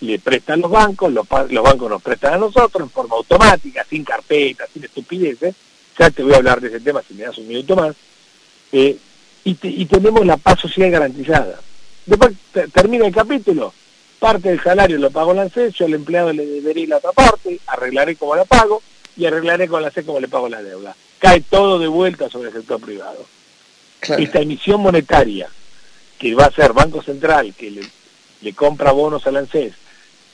le 0.00 0.18
prestan 0.18 0.62
los 0.62 0.70
bancos, 0.70 1.12
los, 1.12 1.28
bancos 1.28 1.90
nos 1.90 2.02
prestan 2.02 2.34
a 2.34 2.38
nosotros 2.38 2.84
en 2.84 2.90
forma 2.90 3.16
automática, 3.16 3.84
sin 3.88 4.02
carpeta, 4.02 4.66
sin 4.72 4.84
estupideces. 4.84 5.54
Ya 5.98 6.10
te 6.10 6.22
voy 6.22 6.32
a 6.32 6.36
hablar 6.36 6.62
de 6.62 6.68
ese 6.68 6.80
tema 6.80 7.02
si 7.06 7.12
me 7.12 7.24
das 7.24 7.36
un 7.36 7.48
minuto 7.48 7.76
más. 7.76 7.94
Eh, 8.72 8.96
y, 9.44 9.86
tenemos 9.86 10.26
la 10.26 10.36
paz 10.36 10.60
social 10.60 10.90
garantizada. 10.90 11.60
Después 12.04 12.32
termina 12.72 13.06
el 13.06 13.14
capítulo, 13.14 13.72
parte 14.18 14.50
del 14.50 14.62
salario 14.62 14.98
lo 14.98 15.10
pago 15.10 15.32
la 15.32 15.42
ANSES, 15.42 15.74
yo 15.74 15.86
al 15.86 15.94
empleado 15.94 16.32
le 16.32 16.44
deberé 16.44 16.86
la 16.86 16.98
otra 16.98 17.12
parte, 17.12 17.60
arreglaré 17.66 18.16
como 18.16 18.36
la 18.36 18.44
pago 18.44 18.82
y 19.16 19.26
arreglaré 19.26 19.68
con 19.68 19.80
la 19.80 19.88
ANSES 19.88 20.04
como 20.04 20.20
le 20.20 20.28
pago 20.28 20.48
la 20.48 20.62
deuda. 20.62 20.94
Cae 21.18 21.40
todo 21.40 21.78
de 21.78 21.88
vuelta 21.88 22.28
sobre 22.28 22.48
el 22.48 22.54
sector 22.54 22.80
privado. 22.80 23.26
Esta 24.00 24.40
emisión 24.40 24.80
monetaria 24.80 25.48
que 26.18 26.34
va 26.34 26.46
a 26.46 26.52
ser 26.52 26.72
Banco 26.72 27.02
Central, 27.02 27.54
que 27.54 27.70
le, 28.40 28.52
compra 28.52 28.92
bonos 28.92 29.26
al 29.26 29.36
ANSES, 29.36 29.72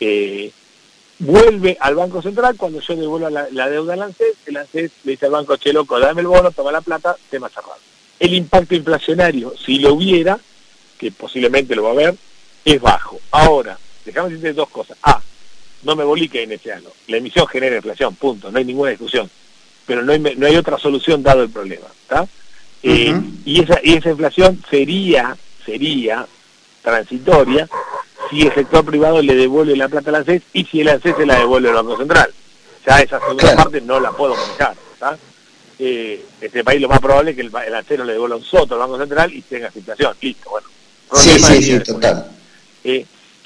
eh, 0.01 0.51
vuelve 1.19 1.77
al 1.81 1.95
Banco 1.95 2.21
Central, 2.21 2.57
cuando 2.57 2.81
yo 2.81 2.97
devuelvo 2.97 3.31
la, 3.31 3.69
deuda 3.69 3.95
al 3.95 4.03
ANSES, 4.03 4.37
el 4.47 4.57
ANSES 4.57 4.91
le 5.05 5.13
dice 5.13 5.27
al 5.27 5.33
banco, 5.33 5.57
che 5.57 5.73
loco, 5.73 5.99
dame 5.99 6.23
el 6.23 6.27
bono, 6.27 6.51
toma 6.51 6.73
la 6.73 6.81
plata, 6.81 7.17
tema 7.31 7.49
cerrado. 7.49 7.94
El 8.19 8.35
impacto 8.35 8.75
inflacionario, 8.75 9.55
si 9.65 9.79
lo 9.79 9.95
hubiera, 9.95 10.39
que 10.99 11.11
posiblemente 11.11 11.75
lo 11.75 11.83
va 11.83 11.91
a 11.91 11.93
haber, 11.93 12.15
es 12.65 12.81
bajo. 12.81 13.21
Ahora, 13.31 13.79
déjame 14.05 14.31
decirte 14.31 14.53
dos 14.53 14.69
cosas. 14.71 14.97
A, 15.03 15.21
no 15.83 15.97
me 15.97 16.05
bolique 16.05 16.39
keynesiano. 16.39 16.91
La 17.09 17.19
emisión 17.19 17.47
genera 17.47 17.77
inflación, 17.77 18.15
punto, 18.15 18.51
no 18.51 18.59
hay 18.59 18.65
ninguna 18.65 18.91
discusión. 18.91 19.31
Pero 19.87 20.03
no 20.03 20.13
hay, 20.13 20.19
no 20.19 20.47
hay 20.47 20.57
otra 20.57 20.79
solución 20.79 21.23
dado 21.23 21.43
el 21.43 21.51
problema. 21.51 21.87
Eh, 22.83 23.15
y, 23.45 23.63
esa, 23.63 23.81
y 23.83 23.95
esa 23.95 24.11
inflación 24.11 24.63
sería, 24.71 25.37
sería 25.65 26.27
transitoria 26.83 27.69
si 28.31 28.43
el 28.43 28.55
sector 28.55 28.85
privado 28.85 29.23
le 29.23 29.35
devuelve 29.35 29.77
la 29.77 29.89
plata 29.89 30.11
al 30.11 30.17
ANSES 30.17 30.43
y 30.53 30.65
si 30.65 30.81
el 30.81 30.89
ANSES 30.89 31.17
se 31.17 31.27
la 31.27 31.39
devuelve 31.39 31.69
al 31.69 31.77
Banco 31.77 31.97
Central. 31.97 32.33
Ya 32.87 33.01
esa 33.01 33.19
segunda 33.21 33.57
parte 33.57 33.81
no 33.81 34.01
la 34.01 34.13
puedo 34.13 34.35
manejar. 34.35 34.77
Eh, 35.79 36.25
este 36.41 36.63
país 36.63 36.81
lo 36.81 36.89
más 36.89 37.01
probable 37.01 37.33
es 37.33 37.37
que 37.37 37.43
el, 37.43 37.53
el 37.55 38.07
le 38.07 38.13
devuelva 38.13 38.37
un 38.37 38.45
soto 38.45 38.75
al 38.75 38.81
Banco 38.81 38.99
Central 38.99 39.33
y 39.33 39.43
tenga 39.43 39.71
inflación. 39.75 40.15
Listo, 40.21 40.51
bueno. 40.51 40.69
Sí, 41.15 41.39
sí, 41.39 41.63
sí, 41.63 41.81
total. 41.81 42.31
Eh, 42.83 43.05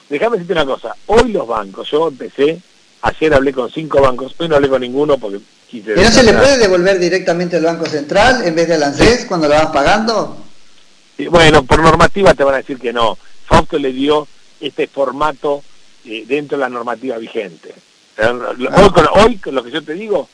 déjame 0.08 0.36
decirte 0.36 0.52
una 0.52 0.66
cosa. 0.66 0.94
Hoy 1.06 1.32
los 1.32 1.46
bancos, 1.46 1.90
yo 1.90 2.08
empecé, 2.08 2.60
ayer 3.02 3.34
hablé 3.34 3.52
con 3.52 3.70
cinco 3.70 4.00
bancos, 4.00 4.34
hoy 4.38 4.48
no 4.48 4.56
hablé 4.56 4.68
con 4.68 4.80
ninguno 4.80 5.18
porque 5.18 5.40
quise... 5.68 5.92
¿Y 5.92 6.02
no 6.02 6.10
se 6.10 6.22
le 6.22 6.32
puede 6.34 6.58
devolver 6.58 6.98
directamente 6.98 7.56
al 7.56 7.64
Banco 7.64 7.86
Central 7.86 8.42
en 8.44 8.54
vez 8.54 8.68
del 8.68 8.82
ANSES 8.82 9.26
cuando 9.26 9.48
lo 9.48 9.54
vas 9.54 9.66
pagando? 9.68 10.44
bueno, 11.30 11.64
por 11.64 11.80
normativa 11.82 12.32
te 12.34 12.44
van 12.44 12.54
a 12.54 12.58
decir 12.58 12.78
que 12.78 12.92
no. 12.92 13.18
Fausto 13.44 13.76
le 13.76 13.92
dio 13.92 14.28
este 14.60 14.86
formato 14.86 15.62
eh, 16.04 16.24
dentro 16.26 16.56
de 16.56 16.62
la 16.62 16.68
normativa 16.68 17.18
vigente. 17.18 17.74
Hoy, 19.14 19.36
con, 19.38 19.54
lo 19.54 19.62
que 19.62 19.70
yo 19.70 19.82
te 19.82 19.94
digo, 19.94 20.28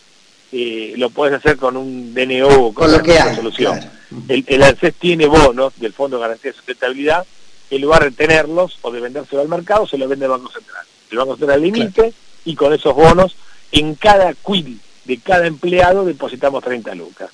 eh, 0.57 0.95
lo 0.97 1.11
puedes 1.11 1.35
hacer 1.35 1.57
con 1.57 1.77
un 1.77 2.15
DNO 2.15 2.73
con, 2.73 2.93
lo 2.93 3.03
que 3.03 3.19
hay, 3.19 3.35
solución. 3.35 3.81
El, 4.29 4.45
el 4.47 4.63
ANSES 4.63 4.95
tiene 4.95 5.27
bonos 5.27 5.73
del 5.81 5.93
Fondo 5.93 6.17
de 6.17 6.23
Garantía 6.23 6.53
de 6.53 6.57
Sustentabilidad, 6.57 7.27
en 7.71 7.83
lugar 7.83 8.05
de 8.05 8.13
tenerlos 8.13 8.79
o 8.83 8.93
de 8.93 9.01
vendérselo 9.01 9.43
al 9.43 9.49
mercado, 9.49 9.87
se 9.87 9.99
lo 9.99 10.07
vende 10.07 10.27
el 10.27 10.31
Banco 10.31 10.53
Central. 10.53 10.87
El 11.11 11.19
Banco 11.19 11.37
Central 11.37 11.61
limite 11.61 12.13
y 12.45 12.55
con 12.55 12.73
esos 12.73 12.95
bonos, 12.95 13.35
en 13.73 13.97
cada 13.97 14.33
quill 14.35 14.79
de 15.05 15.19
cada 15.19 15.47
empleado 15.47 16.05
depositamos 16.05 16.63
30 16.63 16.95
lucas. 16.95 17.31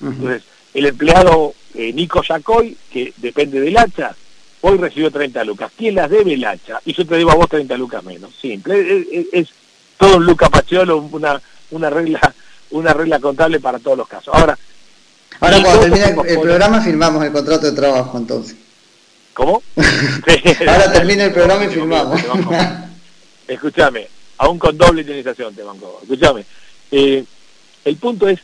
Entonces, 0.00 0.42
el 0.74 0.86
empleado 0.86 1.54
eh, 1.74 1.92
Nico 1.92 2.22
Yacoy, 2.22 2.76
que 2.92 3.12
depende 3.18 3.60
del 3.60 3.76
hacha, 3.76 4.14
hoy 4.62 4.78
recibió 4.78 5.10
30 5.10 5.44
lucas. 5.44 5.70
¿Quién 5.76 5.94
las 5.94 6.10
debe 6.10 6.34
el 6.34 6.44
hacha? 6.44 6.80
Y 6.84 6.94
yo 6.94 7.06
te 7.06 7.16
debo 7.16 7.30
a 7.30 7.36
vos 7.36 7.48
30 7.48 7.76
lucas 7.76 8.02
menos. 8.04 8.34
Simple. 8.40 9.06
Es, 9.32 9.48
todo 9.96 10.16
un 10.16 10.24
Luca 10.24 10.48
Paciolo, 10.48 10.96
una, 10.96 11.40
una 11.70 11.90
regla 11.90 12.34
una 12.70 12.92
regla 12.92 13.18
contable 13.18 13.60
para 13.60 13.78
todos 13.78 13.98
los 13.98 14.08
casos. 14.08 14.34
Ahora, 14.34 14.56
Ahora 15.40 15.62
cuando 15.62 15.80
termine 15.80 16.32
el, 16.32 16.40
programa 16.40 16.80
firmamos 16.80 17.24
el 17.24 17.32
contrato 17.32 17.66
de 17.66 17.72
trabajo 17.72 18.18
entonces. 18.18 18.56
¿Cómo? 19.34 19.62
Ahora 20.66 20.92
termina 20.92 21.24
el 21.24 21.32
programa 21.32 21.64
y 21.64 21.68
firmamos. 21.68 22.20
Escúchame, 23.48 24.08
aún 24.38 24.58
con 24.58 24.76
doble 24.76 25.00
indemnización 25.00 25.54
te 25.54 25.62
banco. 25.62 25.98
Escúchame. 26.02 26.44
Eh, 26.90 27.24
el 27.84 27.96
punto 27.96 28.28
es 28.28 28.40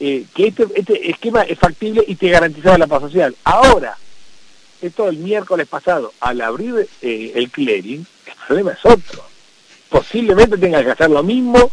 eh, 0.00 0.26
que 0.34 0.48
este, 0.48 0.66
este, 0.74 1.10
esquema 1.10 1.42
es 1.42 1.58
factible 1.58 2.04
y 2.06 2.16
te 2.16 2.28
garantizaba 2.28 2.76
la 2.76 2.86
paz 2.86 3.02
social. 3.02 3.34
Ahora, 3.44 3.96
esto 4.80 5.08
el 5.08 5.18
miércoles 5.18 5.68
pasado, 5.68 6.12
al 6.20 6.40
abrir 6.40 6.88
eh, 7.00 7.32
el 7.34 7.50
clearing, 7.50 8.04
el 8.26 8.34
problema 8.46 8.72
es 8.72 8.84
otro. 8.84 9.24
Posiblemente 9.88 10.58
tengas 10.58 10.84
que 10.84 10.90
hacer 10.90 11.10
lo 11.10 11.22
mismo 11.22 11.70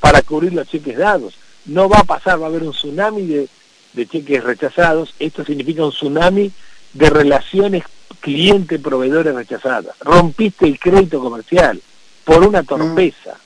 para 0.00 0.22
cubrir 0.22 0.52
los 0.52 0.68
cheques 0.68 0.96
dados. 0.96 1.34
No 1.66 1.88
va 1.88 1.98
a 1.98 2.04
pasar, 2.04 2.40
va 2.40 2.46
a 2.46 2.48
haber 2.48 2.62
un 2.62 2.72
tsunami 2.72 3.26
de, 3.26 3.48
de 3.92 4.06
cheques 4.06 4.42
rechazados. 4.42 5.14
Esto 5.18 5.44
significa 5.44 5.84
un 5.84 5.92
tsunami 5.92 6.50
de 6.92 7.10
relaciones 7.10 7.84
cliente-proveedores 8.20 9.34
rechazadas. 9.34 9.96
Rompiste 10.00 10.66
el 10.66 10.78
crédito 10.78 11.20
comercial 11.20 11.80
por 12.24 12.46
una 12.46 12.62
torpeza, 12.62 13.38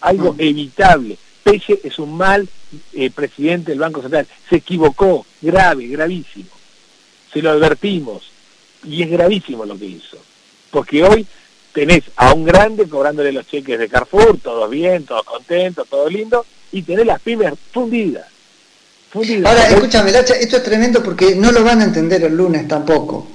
algo 0.00 0.34
mm. 0.34 0.40
evitable. 0.40 1.18
Peche 1.42 1.80
es 1.82 1.98
un 1.98 2.16
mal 2.16 2.48
eh, 2.92 3.10
presidente 3.10 3.72
del 3.72 3.80
Banco 3.80 4.02
Central. 4.02 4.26
Se 4.48 4.56
equivocó, 4.56 5.24
grave, 5.40 5.86
gravísimo. 5.86 6.50
Se 7.32 7.40
lo 7.40 7.50
advertimos. 7.50 8.30
Y 8.84 9.02
es 9.02 9.10
gravísimo 9.10 9.64
lo 9.64 9.78
que 9.78 9.86
hizo. 9.86 10.18
Porque 10.70 11.02
hoy 11.02 11.26
tenés 11.72 12.04
a 12.16 12.32
un 12.32 12.44
grande 12.44 12.88
cobrándole 12.88 13.32
los 13.32 13.46
cheques 13.46 13.78
de 13.78 13.88
Carrefour, 13.88 14.38
todo 14.42 14.68
bien, 14.68 15.04
todo 15.04 15.22
contento, 15.24 15.84
todo 15.84 16.08
lindo, 16.08 16.44
y 16.72 16.82
tenés 16.82 17.06
las 17.06 17.20
pymes 17.20 17.54
fundidas. 17.72 18.26
Ahora, 19.12 19.68
escúchame, 19.68 20.10
esto 20.10 20.56
es 20.56 20.62
tremendo 20.62 21.02
porque 21.02 21.34
no 21.34 21.50
lo 21.50 21.64
van 21.64 21.80
a 21.80 21.84
entender 21.84 22.22
el 22.22 22.36
lunes 22.36 22.68
tampoco. 22.68 23.26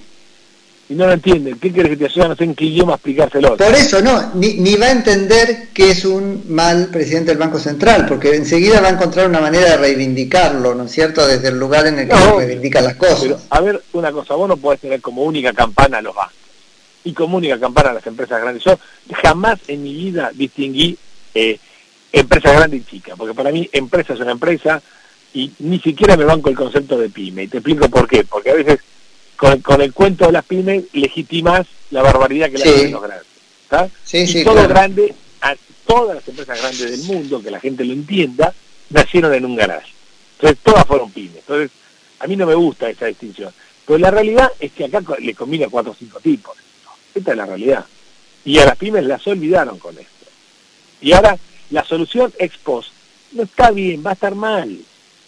Y 0.87 0.93
no 0.93 1.07
lo 1.07 1.13
entienden. 1.13 1.57
¿Qué 1.59 1.71
quieres 1.71 1.89
que 1.89 1.97
te 1.97 2.05
ayuden? 2.05 2.29
No 2.29 2.35
sé 2.35 2.43
en 2.43 2.55
qué 2.55 2.65
idioma 2.65 2.93
explicárselo. 2.93 3.57
Por 3.57 3.73
eso 3.73 4.01
no, 4.01 4.33
ni, 4.35 4.75
va 4.75 4.85
a 4.85 4.91
entender 4.91 5.69
que 5.73 5.89
es 5.89 6.05
un 6.05 6.45
mal 6.47 6.89
presidente 6.91 7.31
del 7.31 7.39
Banco 7.39 7.59
Central, 7.59 8.05
porque 8.07 8.35
enseguida 8.35 8.79
va 8.79 8.89
a 8.89 8.91
encontrar 8.91 9.27
una 9.27 9.41
manera 9.41 9.71
de 9.71 9.77
reivindicarlo, 9.77 10.75
¿no 10.75 10.83
es 10.85 10.91
cierto? 10.91 11.27
Desde 11.27 11.47
el 11.49 11.57
lugar 11.57 11.87
en 11.87 11.99
el 11.99 12.07
que 12.07 12.15
reivindica 12.15 12.81
las 12.81 12.95
cosas. 12.95 13.45
a 13.49 13.61
ver, 13.61 13.81
una 13.93 14.11
cosa, 14.11 14.35
vos 14.35 14.47
no 14.47 14.57
podés 14.57 14.79
tener 14.79 15.01
como 15.01 15.23
única 15.23 15.51
campana 15.51 15.97
a 15.97 16.01
los 16.01 16.15
bancos 16.15 16.44
y 17.05 17.13
como 17.13 17.37
única 17.37 17.57
campana 17.59 17.91
a 17.91 17.93
las 17.93 18.07
empresas 18.07 18.41
grandes. 18.41 18.63
Yo 18.63 18.77
jamás 19.21 19.59
en 19.67 19.83
mi 19.83 19.93
vida 19.93 20.31
distinguí 20.33 20.97
eh, 21.33 21.57
empresas 22.11 22.55
grandes 22.55 22.81
y 22.81 22.85
chicas, 22.85 23.15
porque 23.17 23.33
para 23.33 23.51
mí 23.51 23.69
empresa 23.71 24.13
es 24.13 24.19
una 24.19 24.31
empresa 24.31 24.81
y 25.33 25.51
ni 25.59 25.79
siquiera 25.79 26.17
me 26.17 26.25
banco 26.25 26.49
el 26.49 26.55
concepto 26.55 26.97
de 26.97 27.09
pyme. 27.09 27.43
Y 27.43 27.47
te 27.47 27.57
explico 27.57 27.87
por 27.89 28.07
qué. 28.07 28.23
Porque 28.23 28.49
a 28.49 28.55
veces 28.55 28.79
con, 29.37 29.81
el 29.81 29.93
cuento 29.93 30.25
de 30.25 30.31
las 30.31 30.45
pymes 30.45 30.85
legitimas 30.93 31.67
la 31.91 32.01
barbaridad 32.01 32.49
que 32.49 32.57
le 32.57 32.63
hacen 32.63 32.91
los 32.91 33.01
grandes. 33.03 33.91
y 34.13 34.43
todo 34.43 34.67
grande, 34.67 35.13
a 35.41 35.55
todas 35.85 36.15
las 36.15 36.27
empresas 36.27 36.59
grandes 36.59 36.91
del 36.91 37.03
mundo, 37.03 37.41
que 37.41 37.51
la 37.51 37.59
gente 37.59 37.85
lo 37.85 37.93
entienda, 37.93 38.53
nacieron 38.89 39.33
en 39.33 39.45
un 39.45 39.55
garage. 39.55 39.93
Entonces 40.37 40.57
todas 40.63 40.85
fueron 40.85 41.11
pymes. 41.11 41.37
Entonces 41.37 41.69
a 42.19 42.27
mí 42.27 42.35
no 42.35 42.47
me 42.47 42.55
gusta 42.55 42.89
esa 42.89 43.05
distinción. 43.05 43.53
Pero 43.85 43.99
la 43.99 44.09
realidad 44.09 44.51
es 44.59 44.71
que 44.71 44.85
acá 44.85 45.03
le 45.19 45.35
combina 45.35 45.67
cuatro 45.69 45.91
o 45.91 45.95
cinco 45.95 46.19
tipos. 46.19 46.55
Esta 47.15 47.31
es 47.31 47.37
la 47.37 47.45
realidad. 47.45 47.85
Y 48.43 48.59
a 48.59 48.65
las 48.65 48.77
pymes 48.77 49.05
las 49.05 49.25
olvidaron 49.25 49.79
con 49.79 49.97
esto. 49.97 50.11
Y 51.01 51.13
ahora 51.13 51.37
la 51.71 51.83
solución 51.83 52.31
ex 52.37 52.57
post 52.57 52.89
no 53.31 53.43
está 53.43 53.71
bien, 53.71 54.03
va 54.05 54.11
a 54.11 54.13
estar 54.13 54.35
mal. 54.35 54.77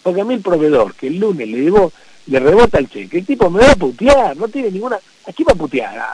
Porque 0.02 0.20
a 0.20 0.24
mí 0.24 0.34
el 0.34 0.40
proveedor 0.40 0.94
que 0.94 1.08
el 1.08 1.18
lunes 1.18 1.48
le 1.48 1.62
debo, 1.62 1.92
le 2.26 2.40
rebota 2.40 2.78
el 2.78 2.88
cheque, 2.88 3.18
el 3.18 3.26
tipo 3.26 3.50
me 3.50 3.60
va 3.60 3.72
a 3.72 3.76
putear, 3.76 4.36
no 4.36 4.48
tiene 4.48 4.70
ninguna... 4.70 4.96
¿A 4.96 5.32
quién 5.32 5.46
va 5.48 5.52
a 5.52 5.56
putear? 5.56 6.04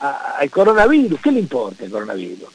al 0.00 0.48
coronavirus, 0.50 1.20
¿qué 1.20 1.32
le 1.32 1.40
importa 1.40 1.84
el 1.84 1.90
coronavirus? 1.90 2.48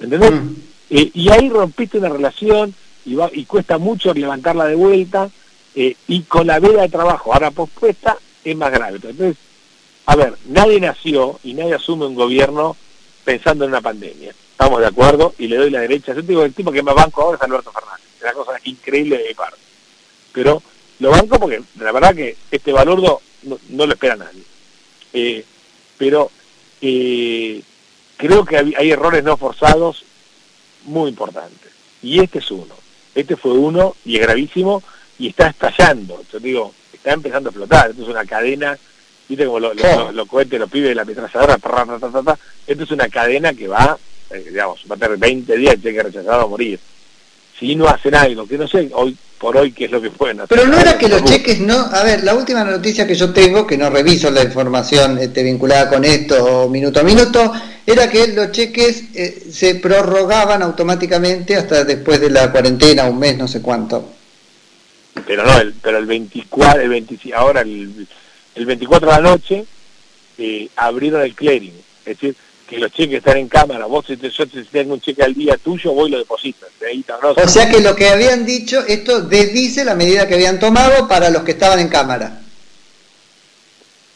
¿Entendés? 0.00 0.32
Mm. 0.32 0.54
Eh, 0.88 1.10
y 1.12 1.28
ahí 1.28 1.50
rompiste 1.50 1.98
una 1.98 2.08
relación 2.08 2.74
y, 3.04 3.14
va, 3.14 3.28
y 3.30 3.44
cuesta 3.44 3.76
mucho 3.76 4.14
levantarla 4.14 4.64
de 4.64 4.74
vuelta 4.74 5.28
eh, 5.74 5.96
y 6.06 6.22
con 6.22 6.46
la 6.46 6.60
veda 6.60 6.82
de 6.82 6.88
trabajo 6.88 7.34
ahora 7.34 7.50
pospuesta 7.50 8.16
es 8.42 8.56
más 8.56 8.72
grave. 8.72 8.96
Entonces, 8.96 9.36
a 10.08 10.16
ver, 10.16 10.34
nadie 10.46 10.80
nació 10.80 11.38
y 11.44 11.52
nadie 11.52 11.74
asume 11.74 12.06
un 12.06 12.14
gobierno 12.14 12.76
pensando 13.24 13.64
en 13.64 13.70
una 13.72 13.82
pandemia. 13.82 14.30
Estamos 14.30 14.80
de 14.80 14.86
acuerdo 14.86 15.34
y 15.38 15.48
le 15.48 15.56
doy 15.56 15.70
la 15.70 15.80
derecha. 15.80 16.14
Yo 16.14 16.22
digo, 16.22 16.44
el 16.44 16.54
tipo 16.54 16.72
que 16.72 16.82
más 16.82 16.94
banco 16.94 17.22
ahora 17.22 17.36
es 17.36 17.42
Alberto 17.42 17.70
Fernández. 17.70 18.06
Es 18.16 18.22
una 18.22 18.32
cosa 18.32 18.58
increíble 18.64 19.18
de 19.18 19.28
mi 19.28 19.34
parte 19.34 19.58
pero 20.32 20.62
lo 21.00 21.10
banco 21.10 21.38
porque 21.38 21.60
la 21.80 21.92
verdad 21.92 22.14
que 22.14 22.36
este 22.50 22.72
valor 22.72 23.20
no, 23.42 23.86
lo 23.86 23.92
espera 23.92 24.16
nadie. 24.16 24.42
Eh, 25.12 25.44
pero 25.96 26.30
eh, 26.80 27.60
creo 28.16 28.44
que 28.44 28.56
hay, 28.56 28.90
errores 28.90 29.24
no 29.24 29.36
forzados 29.36 30.04
muy 30.84 31.10
importantes. 31.10 31.72
Y 32.02 32.20
este 32.20 32.38
es 32.38 32.50
uno. 32.50 32.74
Este 33.14 33.36
fue 33.36 33.52
uno 33.52 33.96
y 34.04 34.16
es 34.16 34.22
gravísimo 34.22 34.82
y 35.18 35.28
está 35.28 35.48
estallando. 35.48 36.22
Yo 36.32 36.38
digo, 36.38 36.72
está 36.92 37.12
empezando 37.12 37.48
a 37.48 37.50
explotar. 37.50 37.90
Esto 37.90 38.02
es 38.02 38.08
una 38.08 38.24
cadena, 38.24 38.78
viste 39.28 39.44
como 39.44 39.60
lo, 39.60 39.74
lo, 39.74 40.12
lo, 40.12 40.26
cohetes, 40.26 40.58
los 40.58 40.70
pibes 40.70 40.90
de 40.90 40.94
la 40.94 41.02
ametralladora, 41.02 41.58
esto 42.66 42.82
es 42.82 42.90
una 42.90 43.08
cadena 43.08 43.52
que 43.52 43.68
va, 43.68 43.98
eh, 44.30 44.46
digamos, 44.48 44.80
va 44.90 44.96
a 44.96 44.98
tener 44.98 45.18
20 45.18 45.56
días 45.56 45.74
de 45.74 45.90
cheque 45.90 46.02
rechazado 46.02 46.42
a 46.42 46.46
morir. 46.46 46.80
Si 47.58 47.74
no 47.74 47.88
hacen 47.88 48.14
algo, 48.14 48.46
que 48.46 48.56
no 48.56 48.68
sé, 48.68 48.88
hoy 48.92 49.16
por 49.38 49.56
hoy 49.56 49.72
qué 49.72 49.86
es 49.86 49.90
lo 49.90 50.00
que 50.00 50.10
pueden 50.10 50.40
hacer. 50.40 50.56
Pero 50.56 50.68
no 50.68 50.78
era 50.78 50.96
que 50.96 51.08
los 51.08 51.24
cheques 51.24 51.60
no, 51.60 51.74
a 51.74 52.02
ver, 52.04 52.24
la 52.24 52.34
última 52.34 52.64
noticia 52.64 53.06
que 53.06 53.14
yo 53.14 53.32
tengo, 53.32 53.66
que 53.66 53.76
no 53.76 53.90
reviso 53.90 54.30
la 54.30 54.42
información 54.42 55.18
este, 55.18 55.42
vinculada 55.42 55.88
con 55.88 56.04
esto 56.04 56.68
minuto 56.68 57.00
a 57.00 57.02
minuto, 57.02 57.52
era 57.84 58.08
que 58.08 58.28
los 58.28 58.52
cheques 58.52 59.04
eh, 59.14 59.48
se 59.50 59.76
prorrogaban 59.76 60.62
automáticamente 60.62 61.56
hasta 61.56 61.84
después 61.84 62.20
de 62.20 62.30
la 62.30 62.50
cuarentena, 62.50 63.04
un 63.04 63.18
mes, 63.18 63.36
no 63.36 63.48
sé 63.48 63.60
cuánto. 63.60 64.12
Pero 65.26 65.44
no, 65.44 65.58
el, 65.58 65.74
pero 65.74 65.98
el 65.98 66.06
24, 66.06 66.80
el 66.80 66.88
25, 66.88 67.36
ahora 67.36 67.62
el, 67.62 68.06
el 68.54 68.66
24 68.66 69.08
de 69.08 69.14
la 69.14 69.30
noche 69.30 69.64
eh, 70.38 70.68
abrieron 70.76 71.22
el 71.22 71.34
clearing, 71.34 71.74
es 72.04 72.18
decir, 72.18 72.36
que 72.68 72.78
los 72.78 72.92
cheques 72.92 73.18
están 73.18 73.38
en 73.38 73.48
cámara, 73.48 73.86
vos 73.86 74.04
si 74.06 74.16
te, 74.16 74.28
yo 74.28 74.44
si 74.44 74.62
tengo 74.64 74.94
un 74.94 75.00
cheque 75.00 75.22
al 75.22 75.34
día 75.34 75.56
tuyo, 75.56 75.92
voy 75.92 76.08
y 76.08 76.12
lo 76.12 76.18
depositas. 76.18 76.68
o 77.22 77.48
sea 77.48 77.70
que 77.70 77.80
lo 77.80 77.96
que 77.96 78.08
habían 78.08 78.44
dicho, 78.44 78.84
esto 78.86 79.22
desdice 79.22 79.84
la 79.84 79.94
medida 79.94 80.28
que 80.28 80.34
habían 80.34 80.58
tomado 80.58 81.08
para 81.08 81.30
los 81.30 81.42
que 81.42 81.52
estaban 81.52 81.78
en 81.80 81.88
cámara. 81.88 82.42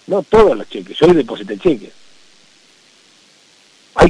No 0.07 0.23
todos 0.23 0.57
los 0.57 0.68
cheques, 0.68 0.97
yo 0.99 1.07
le 1.07 1.14
deposité 1.14 1.57
cheques. 1.59 2.02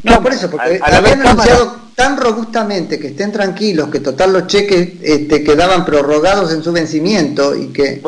No, 0.04 0.22
por 0.22 0.32
eso, 0.32 0.50
porque 0.50 0.80
habían 0.82 1.26
anunciado 1.26 1.82
tan 1.94 2.16
robustamente 2.16 2.98
que 2.98 3.08
estén 3.08 3.32
tranquilos, 3.32 3.88
que 3.90 4.00
total 4.00 4.32
los 4.32 4.46
cheques 4.46 4.94
este, 5.02 5.44
quedaban 5.44 5.84
prorrogados 5.84 6.52
en 6.52 6.62
su 6.62 6.72
vencimiento 6.72 7.54
y 7.54 7.68
que 7.68 8.02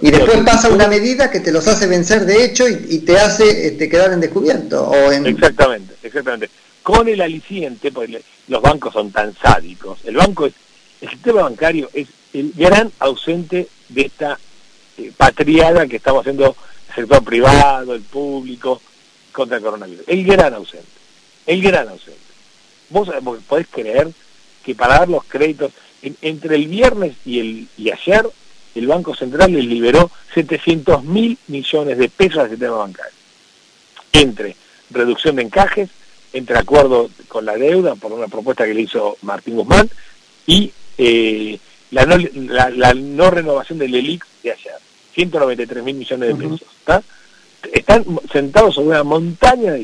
y 0.00 0.10
después 0.10 0.38
pasa 0.44 0.70
una 0.70 0.88
medida 0.88 1.30
que 1.30 1.40
te 1.40 1.52
los 1.52 1.66
hace 1.68 1.86
vencer 1.86 2.24
de 2.24 2.44
hecho 2.44 2.66
y, 2.68 2.98
te 3.00 3.18
hace 3.18 3.68
este, 3.68 3.88
quedar 3.88 4.12
en 4.12 4.20
descubierto. 4.20 4.88
O 4.88 5.12
en... 5.12 5.26
Exactamente, 5.26 5.94
exactamente. 6.02 6.50
Con 6.82 7.08
el 7.08 7.20
aliciente, 7.20 7.92
porque 7.92 8.22
los 8.48 8.62
bancos 8.62 8.92
son 8.94 9.10
tan 9.10 9.34
sádicos, 9.36 9.98
el 10.04 10.16
banco 10.16 10.46
es, 10.46 10.54
el 11.00 11.10
sistema 11.10 11.42
bancario 11.42 11.90
es 11.92 12.08
el 12.32 12.52
gran 12.56 12.90
ausente 12.98 13.68
de 13.88 14.02
esta 14.02 14.38
eh, 14.96 15.12
patriada 15.16 15.86
que 15.86 15.96
estamos 15.96 16.20
haciendo 16.20 16.56
el 16.88 16.94
sector 16.94 17.22
privado, 17.22 17.94
el 17.94 18.02
público, 18.02 18.80
contra 19.32 19.58
el 19.58 19.62
coronavirus. 19.62 20.04
El 20.06 20.24
gran 20.24 20.54
ausente, 20.54 20.86
el 21.48 21.62
gran 21.62 21.88
ausente. 21.88 22.20
Vos 22.90 23.08
podés 23.48 23.66
creer 23.68 24.08
que 24.64 24.74
para 24.74 24.98
dar 24.98 25.08
los 25.08 25.24
créditos, 25.24 25.72
entre 26.02 26.56
el 26.56 26.68
viernes 26.68 27.16
y, 27.24 27.40
el, 27.40 27.68
y 27.76 27.90
ayer, 27.90 28.28
el 28.74 28.86
Banco 28.86 29.14
Central 29.16 29.52
les 29.52 29.64
liberó 29.64 30.10
700 30.34 31.02
mil 31.04 31.38
millones 31.48 31.98
de 31.98 32.08
pesos 32.10 32.38
al 32.38 32.50
sistema 32.50 32.76
bancario. 32.76 33.12
Entre 34.12 34.56
reducción 34.90 35.36
de 35.36 35.42
encajes, 35.42 35.88
entre 36.34 36.58
acuerdo 36.58 37.10
con 37.28 37.46
la 37.46 37.56
deuda, 37.56 37.94
por 37.94 38.12
una 38.12 38.28
propuesta 38.28 38.66
que 38.66 38.74
le 38.74 38.82
hizo 38.82 39.16
Martín 39.22 39.56
Guzmán, 39.56 39.88
y 40.46 40.70
eh, 40.98 41.58
la, 41.90 42.04
no, 42.94 43.30
renovación 43.30 43.78
del 43.78 43.94
ELIC 43.94 44.24
de 44.42 44.52
ayer. 44.52 44.74
193 45.14 45.82
mil 45.82 45.96
millones 45.96 46.28
de 46.28 46.34
pesos. 46.34 46.62
Están 47.72 48.04
sentados 48.30 48.74
sobre 48.74 48.88
una 48.88 49.02
montaña 49.02 49.72
de 49.72 49.80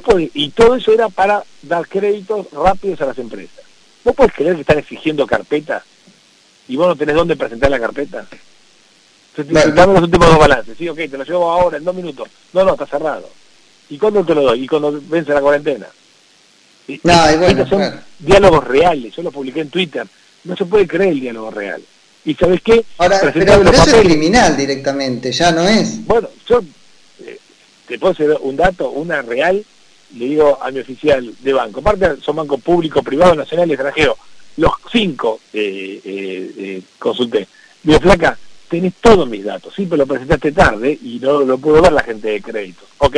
guita 0.00 0.30
y 0.34 0.50
todo 0.50 0.76
eso 0.76 0.92
era 0.92 1.08
para 1.08 1.44
dar 1.62 1.86
créditos 1.86 2.46
rápidos 2.52 3.00
a 3.00 3.06
las 3.06 3.18
empresas. 3.18 3.64
¿Vos 4.04 4.14
podés 4.14 4.32
creer 4.32 4.54
que 4.54 4.62
están 4.62 4.78
exigiendo 4.78 5.26
carpeta 5.26 5.84
y 6.68 6.76
vos 6.76 6.88
no 6.88 6.96
tenés 6.96 7.14
dónde 7.14 7.36
presentar 7.36 7.70
la 7.70 7.80
carpeta? 7.80 8.26
Entonces, 9.36 9.74
dame 9.74 9.94
los 9.94 10.02
últimos 10.02 10.28
dos 10.28 10.38
balances. 10.38 10.76
Sí, 10.76 10.88
ok, 10.88 10.96
te 10.96 11.18
lo 11.18 11.24
llevo 11.24 11.50
ahora, 11.50 11.78
en 11.78 11.84
dos 11.84 11.94
minutos. 11.94 12.28
No, 12.52 12.64
no, 12.64 12.72
está 12.72 12.86
cerrado. 12.86 13.28
¿Y 13.88 13.98
cuándo 13.98 14.24
te 14.24 14.34
lo 14.34 14.42
doy? 14.42 14.64
¿Y 14.64 14.68
cuando 14.68 15.00
vence 15.08 15.32
la 15.32 15.40
cuarentena? 15.40 15.86
No, 17.02 17.32
y 17.32 17.36
bueno, 17.36 17.66
son 17.66 18.00
diálogos 18.18 18.64
reales. 18.64 19.14
Yo 19.14 19.22
lo 19.22 19.30
publiqué 19.30 19.60
en 19.60 19.70
Twitter. 19.70 20.06
No 20.44 20.56
se 20.56 20.66
puede 20.66 20.86
creer 20.86 21.12
el 21.12 21.20
diálogo 21.20 21.50
real. 21.50 21.82
¿Y 22.24 22.34
sabes 22.34 22.60
qué? 22.62 22.84
Ahora, 22.98 23.20
pero, 23.32 23.70
eso 23.70 23.96
es 23.96 24.06
criminal 24.06 24.56
directamente, 24.56 25.32
ya 25.32 25.50
no 25.50 25.66
es. 25.66 26.04
Bueno, 26.06 26.28
yo 26.46 26.62
eh, 27.24 27.38
te 27.88 27.98
puedo 27.98 28.12
hacer 28.12 28.36
un 28.40 28.56
dato, 28.56 28.90
una 28.90 29.22
real 29.22 29.64
le 30.16 30.26
digo 30.26 30.58
a 30.62 30.70
mi 30.70 30.80
oficial 30.80 31.34
de 31.40 31.52
banco, 31.52 31.80
aparte 31.80 32.16
son 32.22 32.36
bancos 32.36 32.60
públicos, 32.60 33.04
privados, 33.04 33.36
nacional 33.36 33.68
y 33.68 33.72
extranjero, 33.72 34.16
los 34.56 34.72
cinco 34.90 35.40
eh, 35.52 36.00
eh, 36.04 36.52
eh, 36.58 36.82
consulté. 36.98 37.46
Digo, 37.82 37.98
flaca, 38.00 38.38
tenés 38.68 38.94
todos 39.00 39.28
mis 39.28 39.44
datos, 39.44 39.72
sí, 39.74 39.86
pero 39.86 39.98
lo 39.98 40.06
presentaste 40.06 40.52
tarde 40.52 40.98
y 41.02 41.18
no 41.20 41.40
lo 41.40 41.58
pudo 41.58 41.82
ver 41.82 41.92
la 41.92 42.02
gente 42.02 42.28
de 42.28 42.42
créditos. 42.42 42.84
Ok, 42.98 43.16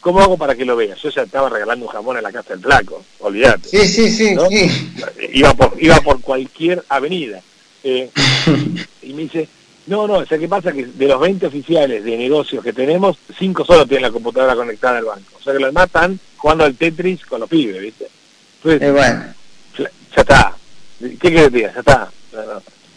¿cómo 0.00 0.20
hago 0.20 0.36
para 0.36 0.54
que 0.54 0.64
lo 0.64 0.76
veas? 0.76 1.00
Yo 1.00 1.10
ya 1.10 1.22
estaba 1.22 1.48
regalando 1.48 1.86
un 1.86 1.92
jamón 1.92 2.16
en 2.16 2.22
la 2.22 2.32
casa 2.32 2.54
del 2.54 2.62
flaco, 2.62 3.04
olvídate. 3.20 3.68
Sí, 3.68 3.86
sí, 3.86 4.10
sí, 4.10 4.36
sí. 4.48 4.92
Iba 5.32 5.54
por, 5.54 5.74
iba 5.80 6.00
por 6.00 6.20
cualquier 6.20 6.84
avenida. 6.88 7.42
Eh, 7.82 8.10
y 9.02 9.12
me 9.12 9.22
dice, 9.22 9.48
no, 9.86 10.06
no, 10.06 10.14
o 10.14 10.26
sea, 10.26 10.38
¿qué 10.38 10.48
pasa? 10.48 10.72
Que 10.72 10.86
de 10.86 11.06
los 11.08 11.20
20 11.20 11.46
oficiales 11.46 12.04
de 12.04 12.16
negocios 12.16 12.62
que 12.62 12.72
tenemos, 12.72 13.16
5 13.38 13.64
solo 13.64 13.86
tienen 13.86 14.02
la 14.02 14.12
computadora 14.12 14.54
conectada 14.54 14.98
al 14.98 15.04
banco. 15.04 15.36
O 15.38 15.42
sea 15.42 15.52
que 15.52 15.60
los 15.60 15.68
demás 15.68 15.86
están 15.86 16.20
jugando 16.40 16.64
al 16.64 16.74
Tetris 16.74 17.24
con 17.26 17.40
los 17.40 17.48
pibes, 17.48 17.80
¿viste? 17.80 18.08
Entonces, 18.56 18.88
eh, 18.88 18.90
bueno. 18.90 19.34
ya, 19.78 20.20
está. 20.20 20.56
¿Qué 20.98 21.16
quieres 21.16 21.50
que 21.50 21.56
diga? 21.56 21.72
Ya 21.74 21.80
está. 21.80 22.10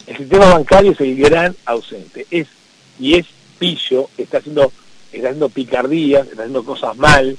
El 0.06 0.16
sistema 0.16 0.46
bancario 0.46 0.92
es 0.92 1.00
el 1.00 1.16
gran 1.16 1.54
ausente. 1.66 2.26
Es 2.30 2.48
Y 2.98 3.16
es 3.16 3.26
pillo, 3.58 4.08
está 4.16 4.38
haciendo, 4.38 4.72
está 5.12 5.28
haciendo 5.28 5.48
picardías, 5.48 6.26
está 6.26 6.42
haciendo 6.42 6.64
cosas 6.64 6.96
mal. 6.96 7.36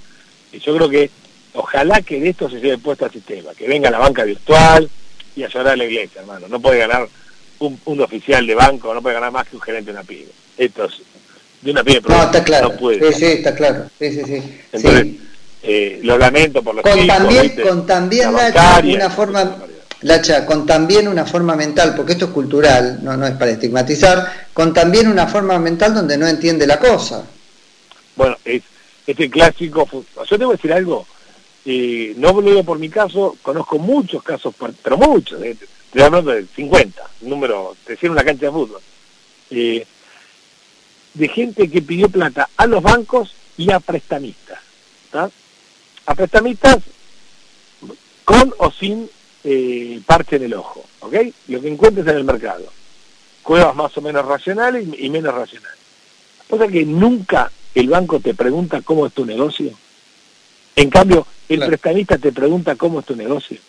Y 0.52 0.60
yo 0.60 0.76
creo 0.76 0.90
que 0.90 1.10
ojalá 1.54 2.02
que 2.02 2.20
de 2.20 2.30
esto 2.30 2.50
se 2.50 2.60
lleve 2.60 2.78
puesto 2.78 3.06
al 3.06 3.12
sistema, 3.12 3.54
que 3.56 3.68
venga 3.68 3.90
la 3.90 4.00
banca 4.00 4.24
virtual 4.24 4.90
y 5.36 5.44
a 5.44 5.50
llorar 5.50 5.74
a 5.74 5.76
la 5.76 5.86
iglesia, 5.86 6.22
hermano. 6.22 6.48
No 6.48 6.60
puede 6.60 6.80
ganar 6.80 7.08
un, 7.60 8.02
oficial 8.02 8.46
de 8.46 8.54
banco 8.54 8.94
no 8.94 9.02
puede 9.02 9.16
ganar 9.16 9.32
más 9.32 9.48
que 9.48 9.56
un 9.56 9.62
gerente 9.62 9.92
de 9.92 9.98
una 9.98 10.04
pyme. 10.04 10.32
Esto 10.58 10.86
es 10.86 11.02
de 11.62 11.72
una 11.72 11.84
pyme. 11.84 12.02
No, 12.08 12.24
está 12.24 12.44
claro. 12.44 12.70
No 12.70 12.78
puede. 12.78 13.14
Sí, 13.14 13.20
sí, 13.20 13.26
está 13.26 13.56
claro. 13.56 13.90
Sí, 13.98 14.12
sí, 14.12 14.22
sí. 14.24 14.60
Entonces, 14.72 15.08
Eh, 15.68 16.00
lo 16.04 16.18
lamento 16.18 16.62
por 16.62 16.76
los 16.76 16.84
con 16.84 16.94
chicos, 16.94 17.08
también, 17.08 17.56
Con 17.62 17.86
también 17.88 18.34
la 18.34 18.82
una 18.84 19.10
forma... 19.10 19.56
Lacha, 20.02 20.46
con 20.46 20.68
también 20.68 21.08
una 21.08 21.26
forma 21.26 21.56
mental, 21.56 21.96
porque 21.96 22.12
esto 22.12 22.26
es 22.26 22.32
cultural, 22.32 23.00
no, 23.02 23.18
no 23.18 23.26
es 23.26 23.34
para 23.34 23.52
estigmatizar, 23.52 24.48
con 24.54 24.72
también 24.72 25.08
una 25.08 25.26
forma 25.26 25.58
mental 25.58 25.96
donde 25.96 26.16
no 26.16 26.28
entiende 26.28 26.68
la 26.68 26.78
cosa. 26.78 27.26
Bueno, 28.16 28.38
es, 28.46 28.62
este 29.08 29.30
clásico, 29.32 29.88
yo 30.30 30.38
tengo 30.38 30.52
que 30.52 30.58
decir 30.58 30.74
algo, 30.74 31.08
eh, 31.66 32.14
no 32.18 32.34
lo 32.34 32.42
digo 32.42 32.64
por 32.64 32.78
mi 32.78 32.90
caso, 32.90 33.36
conozco 33.42 33.80
muchos 33.80 34.22
casos, 34.22 34.54
pero 34.84 34.98
muchos, 34.98 35.42
eh, 35.42 35.58
estoy 35.86 36.02
hablando 36.04 36.32
de 36.32 36.46
50, 36.56 37.02
número, 37.22 37.76
te 37.86 37.94
decía 37.94 38.12
una 38.12 38.24
cancha 38.24 38.46
de 38.46 38.52
fútbol, 38.52 38.82
eh, 39.50 39.88
de 41.16 41.28
gente 41.30 41.70
que 41.70 41.82
pidió 41.82 42.10
plata 42.10 42.50
a 42.58 42.68
los 42.68 42.84
bancos 42.84 43.34
y 43.58 43.72
a 43.72 43.80
prestamistas. 43.80 44.60
A 46.06 46.16
prestamistas 46.16 46.80
con 48.24 48.54
o 48.58 48.72
sin 48.72 49.10
eh, 49.44 50.02
parche 50.06 50.38
en 50.38 50.44
el 50.44 50.54
ojo, 50.56 50.84
¿ok? 51.02 51.16
Lo 51.48 51.62
que 51.62 51.68
encuentres 51.68 52.08
en 52.08 52.18
el 52.18 52.24
mercado. 52.24 52.66
Cuevas 53.44 53.76
más 53.76 53.96
o 53.98 54.02
menos 54.02 54.26
racionales 54.26 54.88
y, 54.98 55.10
menos 55.10 55.34
racionales. 55.34 55.78
Cosa 56.50 56.68
que 56.68 56.84
nunca 56.84 57.52
el 57.76 57.90
banco 57.90 58.20
te 58.20 58.34
pregunta 58.34 58.82
cómo 58.82 59.06
es 59.06 59.14
tu 59.14 59.26
negocio. 59.26 59.72
En 60.76 60.90
cambio, 60.90 61.28
el 61.48 61.60
prestamista 61.60 62.18
te 62.18 62.32
pregunta 62.32 62.76
cómo 62.76 63.00
es 63.00 63.06
tu 63.06 63.16
negocio. 63.16 63.60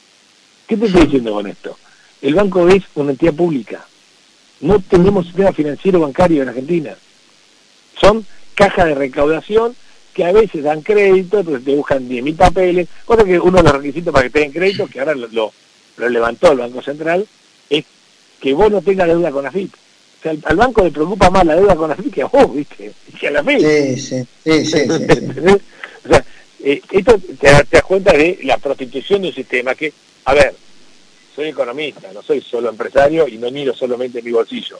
¿Qué 0.66 0.76
te 0.76 0.86
estoy 0.86 1.02
diciendo 1.02 1.32
con 1.34 1.46
esto? 1.46 1.78
El 2.22 2.34
banco 2.34 2.66
es 2.68 2.82
una 2.94 3.10
entidad 3.10 3.34
pública. 3.34 3.86
No 4.60 4.80
tenemos 4.80 5.26
sistema 5.26 5.52
financiero 5.52 6.00
bancario 6.00 6.42
en 6.42 6.48
Argentina. 6.48 6.96
Son 8.00 8.26
cajas 8.54 8.86
de 8.86 8.94
recaudación 8.94 9.76
que 10.16 10.24
a 10.24 10.32
veces 10.32 10.62
dan 10.62 10.80
crédito, 10.80 11.40
entonces 11.40 11.62
te 11.62 11.74
buscan 11.74 12.08
10.000 12.08 12.36
papeles. 12.36 12.88
Cosa 13.04 13.22
que 13.22 13.38
uno 13.38 13.58
de 13.58 13.64
los 13.64 13.72
requisitos 13.74 14.14
para 14.14 14.24
que 14.24 14.30
te 14.30 14.40
den 14.40 14.52
crédito, 14.52 14.86
que 14.86 14.98
ahora 14.98 15.14
lo, 15.14 15.28
lo, 15.28 16.08
levantó 16.08 16.52
el 16.52 16.58
Banco 16.58 16.80
Central, 16.80 17.26
es 17.68 17.84
que 18.40 18.54
vos 18.54 18.70
no 18.70 18.80
tengas 18.80 19.08
deuda 19.08 19.30
con 19.30 19.44
AFIP. 19.44 19.74
O 19.74 20.22
sea, 20.22 20.34
al, 20.44 20.56
banco 20.56 20.82
le 20.82 20.90
preocupa 20.90 21.28
más 21.28 21.44
la 21.44 21.56
deuda 21.56 21.76
con 21.76 21.90
AFIP 21.90 22.14
que 22.14 22.22
a 22.22 22.26
vos, 22.28 22.54
¿viste? 22.54 22.92
Que 23.20 23.28
a 23.28 23.30
la 23.30 23.44
FIP. 23.44 23.60
Sí, 23.60 23.96
sí, 23.98 24.26
sí, 24.42 24.64
sí, 24.64 24.86
o 26.04 26.08
sea, 26.08 26.24
eh, 26.64 26.80
esto 26.90 27.18
te, 27.18 27.34
te 27.36 27.66
das 27.70 27.82
cuenta 27.82 28.12
de 28.14 28.38
la 28.44 28.56
prostitución 28.56 29.20
de 29.20 29.28
un 29.28 29.34
sistema 29.34 29.74
que, 29.74 29.92
a 30.24 30.32
ver, 30.32 30.54
soy 31.34 31.48
economista, 31.48 32.10
no 32.14 32.22
soy 32.22 32.40
solo 32.40 32.70
empresario 32.70 33.28
y 33.28 33.36
no 33.36 33.50
miro 33.50 33.74
solamente 33.74 34.22
mi 34.22 34.30
bolsillo. 34.30 34.78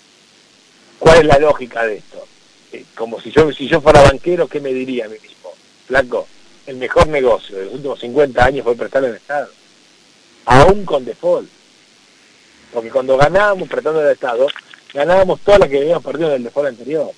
¿Cuál 0.98 1.18
es 1.18 1.24
la 1.26 1.38
lógica 1.38 1.84
de 1.84 1.96
esto? 1.98 2.26
Eh, 2.72 2.84
como 2.94 3.20
si 3.20 3.30
yo, 3.30 3.52
si 3.52 3.68
yo 3.68 3.80
fuera 3.80 4.02
banquero, 4.02 4.48
¿qué 4.48 4.60
me 4.60 4.72
diría 4.72 5.06
a 5.06 5.08
mí 5.08 5.16
mismo? 5.22 5.52
Blanco, 5.88 6.26
el 6.66 6.76
mejor 6.76 7.06
negocio 7.08 7.56
de 7.56 7.64
los 7.66 7.74
últimos 7.74 8.00
50 8.00 8.44
años 8.44 8.64
fue 8.64 8.74
prestarle 8.74 9.08
al 9.08 9.16
Estado, 9.16 9.48
aún 10.46 10.84
con 10.84 11.04
default. 11.04 11.48
Porque 12.72 12.90
cuando 12.90 13.16
ganábamos 13.16 13.68
prestando 13.68 14.00
al 14.00 14.10
Estado, 14.10 14.48
ganábamos 14.92 15.40
todas 15.40 15.60
las 15.60 15.68
que 15.68 15.78
habíamos 15.78 16.04
perdido 16.04 16.30
en 16.30 16.36
el 16.36 16.44
default 16.44 16.68
anterior. 16.68 17.10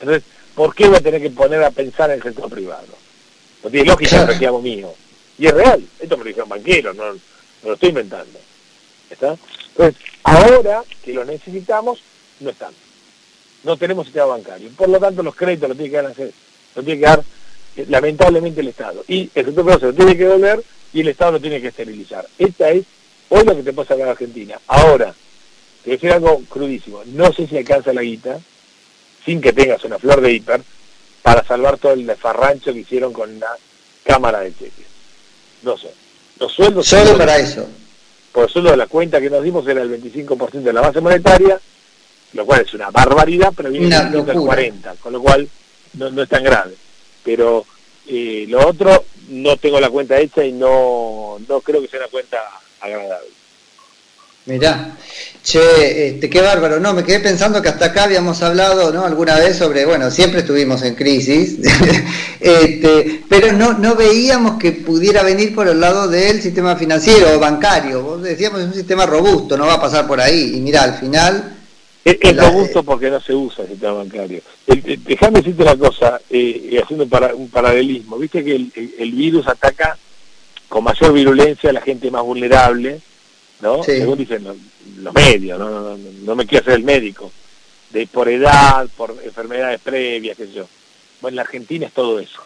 Entonces, 0.00 0.22
¿por 0.54 0.74
qué 0.74 0.86
voy 0.86 0.96
a 0.96 1.00
tener 1.00 1.22
que 1.22 1.30
poner 1.30 1.62
a 1.62 1.70
pensar 1.70 2.10
en 2.10 2.16
el 2.16 2.22
sector 2.22 2.50
privado? 2.50 2.86
No 3.62 3.70
tiene 3.70 3.86
lógica 3.86 4.20
el 4.20 4.28
reclamo 4.28 4.60
mío. 4.60 4.94
Y 5.38 5.46
es 5.46 5.54
real, 5.54 5.82
esto 5.98 6.16
me 6.16 6.24
lo 6.24 6.28
dijeron 6.28 6.48
banqueros, 6.48 6.94
no, 6.94 7.12
no 7.12 7.18
lo 7.64 7.74
estoy 7.74 7.88
inventando. 7.88 8.38
Entonces, 9.10 9.96
ahora 10.22 10.84
que 11.02 11.12
lo 11.12 11.24
necesitamos, 11.24 12.00
no 12.40 12.50
están. 12.50 12.72
No 13.64 13.76
tenemos 13.76 14.06
sistema 14.06 14.26
bancario. 14.26 14.70
Por 14.76 14.88
lo 14.88 14.98
tanto, 14.98 15.22
los 15.22 15.34
créditos 15.34 15.68
los 15.68 15.78
tiene 15.78 15.90
que 15.90 16.02
dar, 16.02 16.14
lo 16.74 16.82
tiene 16.82 17.00
que 17.00 17.06
dar 17.06 17.24
eh, 17.76 17.86
lamentablemente 17.88 18.60
el 18.60 18.68
Estado. 18.68 19.04
Y 19.08 19.30
el 19.34 19.46
sector 19.46 19.80
se 19.80 19.86
lo 19.86 19.94
tiene 19.94 20.16
que 20.16 20.24
devolver 20.24 20.62
y 20.92 21.00
el 21.00 21.08
Estado 21.08 21.32
lo 21.32 21.40
tiene 21.40 21.60
que 21.60 21.68
esterilizar. 21.68 22.26
Esta 22.38 22.70
es 22.70 22.84
hoy 23.28 23.44
lo 23.44 23.56
que 23.56 23.62
te 23.62 23.72
pasa 23.72 23.94
en 23.94 24.02
Argentina. 24.02 24.60
Ahora, 24.66 25.14
te 25.82 25.90
voy 25.90 25.92
a 25.92 25.96
decir 25.96 26.12
algo 26.12 26.42
crudísimo. 26.48 27.02
No 27.06 27.32
sé 27.32 27.46
si 27.46 27.56
alcanza 27.58 27.92
la 27.92 28.02
guita, 28.02 28.38
sin 29.24 29.40
que 29.40 29.52
tengas 29.52 29.82
una 29.84 29.98
flor 29.98 30.20
de 30.20 30.32
hiper, 30.32 30.62
para 31.22 31.44
salvar 31.44 31.78
todo 31.78 31.92
el 31.92 32.06
desfarrancho 32.06 32.72
que 32.72 32.80
hicieron 32.80 33.12
con 33.12 33.40
la 33.40 33.56
cámara 34.04 34.40
de 34.40 34.52
cheques. 34.52 34.86
No 35.62 35.76
sé. 35.78 35.90
Los 36.38 36.52
sueldos... 36.52 36.86
Solo 36.86 37.16
para 37.16 37.38
eso. 37.38 37.66
Por 38.32 38.50
sueldo 38.50 38.76
la 38.76 38.86
cuenta 38.86 39.20
que 39.20 39.30
nos 39.30 39.42
dimos 39.42 39.66
era 39.66 39.82
el 39.82 39.90
25% 40.02 40.50
de 40.50 40.72
la 40.72 40.80
base 40.80 41.00
monetaria, 41.00 41.58
lo 42.34 42.44
cual 42.44 42.62
es 42.62 42.74
una 42.74 42.90
barbaridad, 42.90 43.52
pero 43.56 43.70
viene 43.70 43.96
el 43.96 44.24
40, 44.24 44.94
con 44.96 45.12
lo 45.12 45.22
cual 45.22 45.48
no, 45.94 46.10
no 46.10 46.22
es 46.22 46.28
tan 46.28 46.44
grave. 46.44 46.74
Pero 47.24 47.64
eh, 48.06 48.44
lo 48.48 48.68
otro, 48.68 49.04
no 49.30 49.56
tengo 49.56 49.80
la 49.80 49.88
cuenta 49.88 50.18
hecha 50.18 50.44
y 50.44 50.52
no, 50.52 51.38
no 51.48 51.60
creo 51.60 51.80
que 51.80 51.88
sea 51.88 52.00
una 52.00 52.08
cuenta 52.08 52.38
agradable. 52.80 53.30
Mirá, 54.46 54.94
che, 55.42 56.08
este, 56.08 56.28
qué 56.28 56.42
bárbaro, 56.42 56.78
no, 56.78 56.92
me 56.92 57.02
quedé 57.02 57.20
pensando 57.20 57.62
que 57.62 57.70
hasta 57.70 57.86
acá 57.86 58.04
habíamos 58.04 58.42
hablado, 58.42 58.92
¿no? 58.92 59.06
Alguna 59.06 59.36
vez 59.36 59.56
sobre, 59.56 59.86
bueno, 59.86 60.10
siempre 60.10 60.40
estuvimos 60.40 60.82
en 60.82 60.94
crisis, 60.96 61.60
este, 62.40 63.22
pero 63.26 63.54
no, 63.54 63.72
no 63.72 63.94
veíamos 63.94 64.58
que 64.58 64.72
pudiera 64.72 65.22
venir 65.22 65.54
por 65.54 65.66
el 65.66 65.80
lado 65.80 66.08
del 66.08 66.42
sistema 66.42 66.76
financiero 66.76 67.34
o 67.34 67.38
bancario, 67.38 68.02
vos 68.02 68.22
decíamos 68.22 68.60
es 68.60 68.66
un 68.66 68.74
sistema 68.74 69.06
robusto, 69.06 69.56
no 69.56 69.64
va 69.64 69.74
a 69.74 69.80
pasar 69.80 70.06
por 70.06 70.20
ahí, 70.20 70.56
y 70.56 70.60
mira, 70.60 70.82
al 70.82 70.98
final... 70.98 71.53
Es, 72.04 72.36
robusto 72.36 72.82
porque 72.82 73.10
no 73.10 73.20
se 73.20 73.34
usa 73.34 73.64
el 73.64 73.70
sistema 73.70 73.94
bancario. 73.94 74.42
Déjame 74.66 75.38
decirte 75.38 75.62
una 75.62 75.76
cosa, 75.76 76.20
eh, 76.28 76.78
haciendo 76.82 77.08
un 77.36 77.48
paralelismo, 77.48 78.18
viste 78.18 78.44
que 78.44 78.54
el 78.54 79.12
virus 79.12 79.48
ataca 79.48 79.96
con 80.68 80.84
mayor 80.84 81.12
virulencia 81.12 81.70
a 81.70 81.72
la 81.72 81.80
gente 81.80 82.10
más 82.10 82.22
vulnerable, 82.22 83.00
¿no? 83.60 83.82
Según 83.82 84.18
dicen 84.18 84.44
los, 84.44 85.14
medios, 85.14 85.58
¿no? 85.58 85.96
No, 85.96 86.34
me 86.34 86.46
quiero 86.46 86.62
hacer 86.62 86.74
el 86.74 86.84
médico, 86.84 87.30
de 87.90 88.06
por 88.06 88.28
edad, 88.28 88.88
por 88.96 89.16
enfermedades 89.24 89.80
previas, 89.80 90.36
qué 90.36 90.46
sé 90.46 90.52
yo. 90.52 90.66
Bueno, 91.20 91.36
la 91.36 91.42
Argentina 91.42 91.86
es 91.86 91.92
todo 91.92 92.18
eso. 92.18 92.40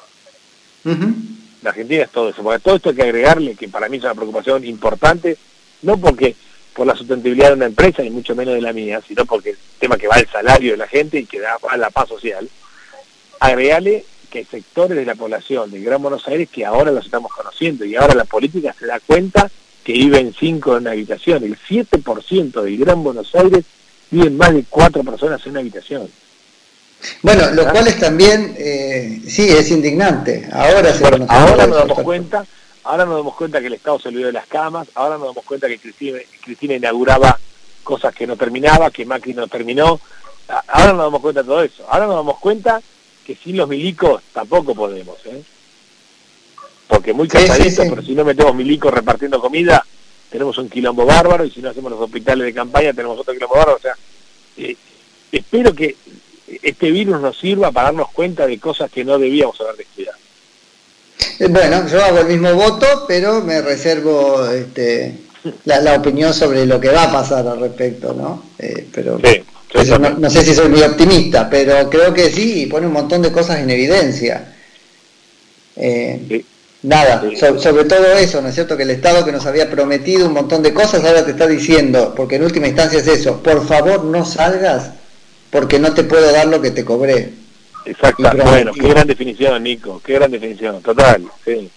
La 1.63 1.71
Argentina 1.71 2.05
es 2.05 2.11
todo 2.11 2.29
eso, 2.29 2.43
porque 2.43 2.61
todo 2.61 2.77
esto 2.77 2.91
hay 2.91 2.97
que 2.97 3.03
agregarle, 3.03 3.55
que 3.55 3.69
para 3.69 3.89
mí 3.89 3.97
es 3.97 4.05
una 4.05 4.15
preocupación 4.15 4.65
importante, 4.65 5.37
no 5.83 5.99
porque 5.99 6.37
por 6.75 6.87
la 6.87 6.95
sustentabilidad 6.95 7.49
de 7.49 7.55
una 7.55 7.67
empresa, 7.67 8.03
ni 8.03 8.11
mucho 8.11 8.35
menos 8.35 8.55
de 8.55 8.61
la 8.61 8.73
mía, 8.73 9.01
sino 9.07 9.25
porque 9.25 9.51
el 9.51 9.59
tema 9.79 9.97
que 9.97 10.09
va 10.09 10.17
al 10.17 10.29
salario 10.29 10.73
de 10.73 10.77
la 10.77 10.87
gente 10.87 11.19
y 11.19 11.27
que 11.27 11.41
da 11.41 11.57
a 11.69 11.77
la 11.77 11.91
paz 11.91 12.09
social, 12.09 12.49
agregarle 13.41 14.05
que 14.31 14.39
hay 14.39 14.45
sectores 14.45 14.97
de 14.97 15.05
la 15.05 15.15
población 15.15 15.71
del 15.71 15.85
Gran 15.85 16.03
Buenos 16.03 16.27
Aires 16.29 16.49
que 16.51 16.65
ahora 16.65 16.93
los 16.93 17.05
estamos 17.05 17.33
conociendo 17.33 17.85
y 17.85 17.97
ahora 17.97 18.15
la 18.15 18.25
política 18.25 18.75
se 18.79 18.87
da 18.87 19.01
cuenta 19.01 19.51
que 19.83 19.93
viven 19.93 20.35
cinco 20.39 20.73
en 20.73 20.83
una 20.83 20.91
habitación. 20.91 21.43
El 21.45 21.57
7% 21.59 22.63
del 22.63 22.77
Gran 22.79 23.03
Buenos 23.03 23.35
Aires 23.35 23.65
viven 24.11 24.37
más 24.37 24.53
de 24.53 24.65
cuatro 24.69 25.03
personas 25.03 25.45
en 25.45 25.53
una 25.53 25.61
habitación. 25.61 26.09
Bueno, 27.23 27.51
lo 27.53 27.63
¿Ah? 27.63 27.73
cual 27.73 27.87
es 27.87 27.99
también, 27.99 28.55
eh, 28.59 29.21
sí, 29.27 29.49
es 29.49 29.71
indignante. 29.71 30.49
Ahora, 30.53 30.93
ahora 31.29 31.67
nos 31.67 31.79
damos 31.79 32.01
cuenta, 32.01 32.45
ahora 32.89 33.05
nos 33.05 33.17
damos 33.17 33.35
cuenta 33.35 33.61
que 33.61 33.67
el 33.69 33.75
Estado 33.75 33.99
se 33.99 34.09
olvidó 34.09 34.27
de 34.27 34.33
las 34.33 34.47
camas, 34.47 34.89
ahora 34.95 35.19
nos 35.19 35.29
damos 35.29 35.45
cuenta 35.45 35.69
que 35.69 35.79
Cristina, 35.79 36.19
Cristina 36.43 36.75
inauguraba 36.75 37.39
cosas 37.85 38.15
que 38.15 38.27
no 38.27 38.37
terminaba, 38.37 38.91
que 38.91 39.07
Macri 39.07 39.35
no 39.35 39.47
terminó. 39.47 40.01
Ahora 40.69 40.93
nos 40.93 41.03
damos 41.05 41.21
cuenta 41.21 41.43
de 41.43 41.49
todo 41.49 41.63
eso. 41.63 41.87
Ahora 41.89 42.07
nos 42.07 42.17
damos 42.17 42.39
cuenta 42.39 42.81
que 43.25 43.37
sin 43.37 43.57
los 43.57 43.69
milicos 43.69 44.23
tampoco 44.33 44.75
podemos. 44.75 45.17
¿eh? 45.27 45.43
porque 46.89 47.13
muy 47.13 47.29
casadito, 47.29 47.83
pero 47.89 48.03
si 48.03 48.15
no 48.15 48.25
metemos 48.25 48.55
milicos 48.55 48.93
repartiendo 48.93 49.41
comida, 49.41 49.85
tenemos 50.31 50.57
un 50.57 50.71
quilombo 50.71 51.05
bárbaro, 51.05 51.45
y 51.45 51.51
si 51.51 51.61
no 51.61 51.69
hacemos 51.69 51.93
los 51.93 52.01
hospitales 52.01 52.47
de 52.47 52.55
campaña, 52.55 52.95
tenemos 52.95 53.19
otro 53.19 53.35
quilombo 53.35 53.57
bárbaro. 53.57 53.77
O 53.77 53.81
sea, 53.81 53.95
eh, 54.57 54.75
espero 55.31 55.75
que 55.75 55.95
este 56.63 56.91
virus 56.91 57.21
nos 57.21 57.37
sirva 57.37 57.71
para 57.71 57.89
darnos 57.89 58.11
cuenta 58.11 58.47
de 58.47 58.59
cosas 58.59 58.91
que 58.91 59.05
no 59.05 59.19
debíamos 59.19 59.61
haber 59.61 59.77
descuidado. 59.77 60.08
Eh, 61.39 61.47
bueno, 61.49 61.87
yo 61.89 62.03
hago 62.03 62.21
el 62.21 62.27
mismo 62.27 62.55
voto, 62.55 63.05
pero 63.07 63.43
me 63.43 63.61
reservo 63.61 64.47
este, 64.47 65.15
la, 65.65 65.95
opinión 65.95 66.33
sobre 66.35 66.67
lo 66.67 66.81
que 66.81 66.91
va 66.91 67.05
a 67.05 67.13
pasar 67.13 67.47
al 67.47 67.61
respecto, 67.61 68.13
¿no? 68.15 68.45
Eh, 68.59 68.87
pero 68.93 69.19
no, 70.19 70.31
sé 70.31 70.45
si 70.45 70.55
soy 70.55 70.69
muy 70.69 70.83
optimista, 70.83 71.49
pero 71.51 71.89
creo 71.91 72.15
que 72.15 72.31
sí, 72.31 72.67
pone 72.67 72.87
un 72.87 72.93
montón 72.93 73.23
de 73.23 73.33
cosas 73.33 73.59
en 73.59 73.71
evidencia. 73.71 74.55
Eh, 75.77 76.45
Nada, 76.81 77.25
sobre 77.37 77.87
todo 77.87 78.13
eso, 78.13 78.41
¿no 78.41 78.49
es 78.49 78.55
cierto? 78.55 78.77
Que 78.77 78.85
el 78.85 78.91
Estado 78.91 79.25
que 79.25 79.33
nos 79.33 79.47
había 79.47 79.69
prometido 79.69 80.29
un 80.29 80.33
montón 80.33 80.63
de 80.63 80.73
cosas 80.73 81.05
ahora 81.05 81.25
te 81.25 81.33
está 81.33 81.49
diciendo, 81.49 82.15
porque 82.17 82.37
en 82.37 82.45
última 82.45 82.69
instancia 82.69 83.01
es 83.01 83.09
eso, 83.09 83.43
por 83.43 83.67
favor 83.67 84.05
no 84.05 84.25
salgas 84.25 84.93
porque 85.51 85.79
no 85.79 85.93
te 85.95 86.05
puedo 86.05 86.31
dar 86.31 86.47
lo 86.47 86.61
que 86.61 86.71
te 86.71 86.85
cobré. 86.85 87.33
Exacto, 87.89 88.31
bueno, 88.45 88.73
qué 88.73 88.89
gran 88.89 89.07
definición, 89.07 89.63
Nico, 89.63 90.03
qué 90.05 90.15
gran 90.15 90.31
definición, 90.31 90.83
total, 90.83 91.25
sí. 91.45 91.71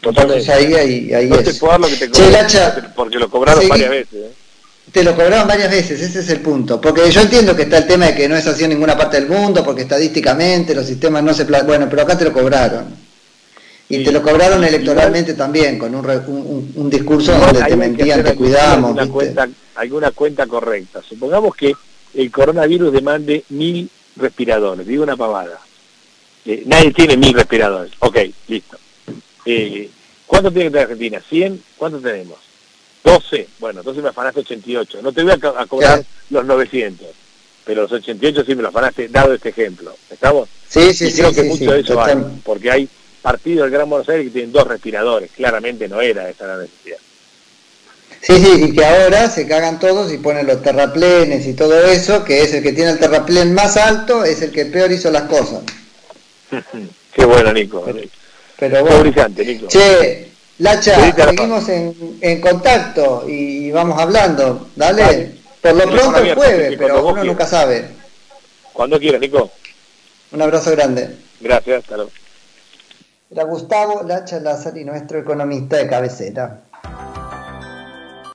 Total. 0.00 0.32
ahí, 0.32 0.74
ahí, 0.74 1.14
ahí 1.14 1.28
no 1.28 1.38
te 1.38 1.54
puedo 1.54 1.72
dar 1.72 1.80
lo 1.80 1.86
que 1.86 1.96
te 1.96 2.10
cobré, 2.10 2.28
porque 2.96 3.18
lo 3.18 3.30
cobraron 3.30 3.68
varias 3.68 3.90
veces. 3.90 4.14
¿eh? 4.14 4.32
Te 4.90 5.04
lo 5.04 5.14
cobraron 5.14 5.46
varias 5.46 5.70
veces, 5.70 6.00
ese 6.00 6.18
es 6.18 6.28
el 6.30 6.40
punto. 6.40 6.80
Porque 6.80 7.08
yo 7.08 7.20
entiendo 7.20 7.54
que 7.54 7.62
está 7.62 7.78
el 7.78 7.86
tema 7.86 8.06
de 8.06 8.14
que 8.16 8.28
no 8.28 8.34
es 8.34 8.44
así 8.48 8.64
en 8.64 8.70
ninguna 8.70 8.96
parte 8.96 9.20
del 9.20 9.28
mundo, 9.28 9.64
porque 9.64 9.82
estadísticamente 9.82 10.74
los 10.74 10.86
sistemas 10.86 11.22
no 11.22 11.32
se... 11.32 11.44
Bueno, 11.44 11.86
pero 11.88 12.02
acá 12.02 12.18
te 12.18 12.24
lo 12.24 12.32
cobraron. 12.32 12.96
Y 13.88 14.02
te 14.02 14.10
lo 14.10 14.22
cobraron 14.22 14.64
electoralmente 14.64 15.34
también, 15.34 15.78
con 15.78 15.94
un, 15.94 16.72
un, 16.74 16.90
discurso 16.90 17.32
donde 17.38 17.62
te 17.62 17.76
mentían, 17.76 18.24
te 18.24 18.34
cuidamos. 18.34 18.98
Alguna 18.98 19.08
cuenta, 19.08 19.48
alguna 19.76 20.10
cuenta 20.10 20.46
correcta. 20.46 21.00
Supongamos 21.00 21.54
que 21.54 21.74
el 22.14 22.30
coronavirus 22.30 22.92
demande 22.92 23.44
mil 23.50 23.88
respiradores, 24.16 24.86
digo 24.86 25.02
una 25.02 25.16
pavada. 25.16 25.60
Eh, 26.44 26.62
nadie 26.66 26.92
tiene 26.92 27.16
mil 27.16 27.34
respiradores. 27.34 27.92
Ok, 28.00 28.18
listo. 28.48 28.78
Eh, 29.44 29.88
¿Cuánto 30.26 30.50
tiene 30.50 30.66
que 30.66 30.70
tener 30.70 30.84
Argentina? 30.84 31.22
¿100? 31.30 31.58
¿Cuánto 31.76 32.00
tenemos? 32.00 32.38
12. 33.04 33.48
Bueno, 33.58 33.80
entonces 33.80 34.02
me 34.02 34.08
afanaste 34.08 34.40
88. 34.40 35.00
No 35.02 35.12
te 35.12 35.22
voy 35.22 35.32
a, 35.32 35.66
cobrar 35.66 36.04
los 36.30 36.44
900, 36.44 37.06
pero 37.64 37.82
los 37.82 37.92
88 37.92 38.44
sí 38.44 38.54
me 38.54 38.62
los 38.62 38.70
afanaste, 38.70 39.08
dado 39.08 39.34
este 39.34 39.50
ejemplo. 39.50 39.94
¿Estamos? 40.10 40.48
Sí, 40.68 40.92
sí, 40.94 41.10
sí. 41.10 41.20
Creo 41.20 41.32
que 41.32 41.42
mucho 41.44 41.72
de 41.72 41.80
eso 41.80 42.00
hay, 42.02 42.16
porque 42.44 42.70
hay 42.70 42.88
partido 43.20 43.62
del 43.62 43.72
Gran 43.72 43.88
Buenos 43.88 44.08
Aires 44.08 44.26
que 44.26 44.32
tienen 44.32 44.52
dos 44.52 44.66
respiradores. 44.66 45.30
Claramente 45.32 45.88
no 45.88 46.00
era 46.00 46.28
esa 46.28 46.46
la 46.46 46.58
necesidad. 46.58 46.98
Sí, 48.22 48.36
sí, 48.36 48.66
y 48.66 48.72
que 48.72 48.84
ahora 48.84 49.28
se 49.28 49.48
cagan 49.48 49.80
todos 49.80 50.12
y 50.12 50.18
ponen 50.18 50.46
los 50.46 50.62
terraplenes 50.62 51.44
y 51.44 51.54
todo 51.54 51.84
eso, 51.84 52.22
que 52.22 52.42
es 52.42 52.54
el 52.54 52.62
que 52.62 52.72
tiene 52.72 52.92
el 52.92 53.00
terraplén 53.00 53.52
más 53.52 53.76
alto, 53.76 54.24
es 54.24 54.40
el 54.42 54.52
que 54.52 54.64
peor 54.66 54.92
hizo 54.92 55.10
las 55.10 55.24
cosas. 55.24 55.62
Qué 57.12 57.24
bueno, 57.24 57.52
Nico. 57.52 57.84
Pero, 58.58 58.82
bueno. 58.82 59.00
brillante, 59.00 59.44
Nico. 59.44 59.66
Che, 59.66 60.30
Lacha, 60.58 61.12
seguimos 61.12 61.68
en, 61.68 62.18
en, 62.20 62.40
contacto 62.40 63.24
y 63.28 63.72
vamos 63.72 64.00
hablando. 64.00 64.68
Dale. 64.76 65.32
Por 65.60 65.74
lo 65.74 65.90
pronto 65.90 66.18
el 66.18 66.34
jueves, 66.34 66.76
pero 66.78 67.04
uno 67.04 67.24
nunca 67.24 67.46
sabe. 67.46 67.88
Cuando 68.72 69.00
quieras, 69.00 69.20
Nico. 69.20 69.50
Un 70.30 70.42
abrazo 70.42 70.70
grande. 70.70 71.16
Gracias, 71.40 71.82
hasta 71.82 71.96
luego. 71.96 72.12
Era 73.32 73.44
Gustavo 73.44 74.04
Lacha 74.04 74.38
Lázaro 74.38 74.78
y 74.78 74.84
nuestro 74.84 75.18
economista 75.18 75.76
de 75.76 75.88
cabecera. 75.88 76.60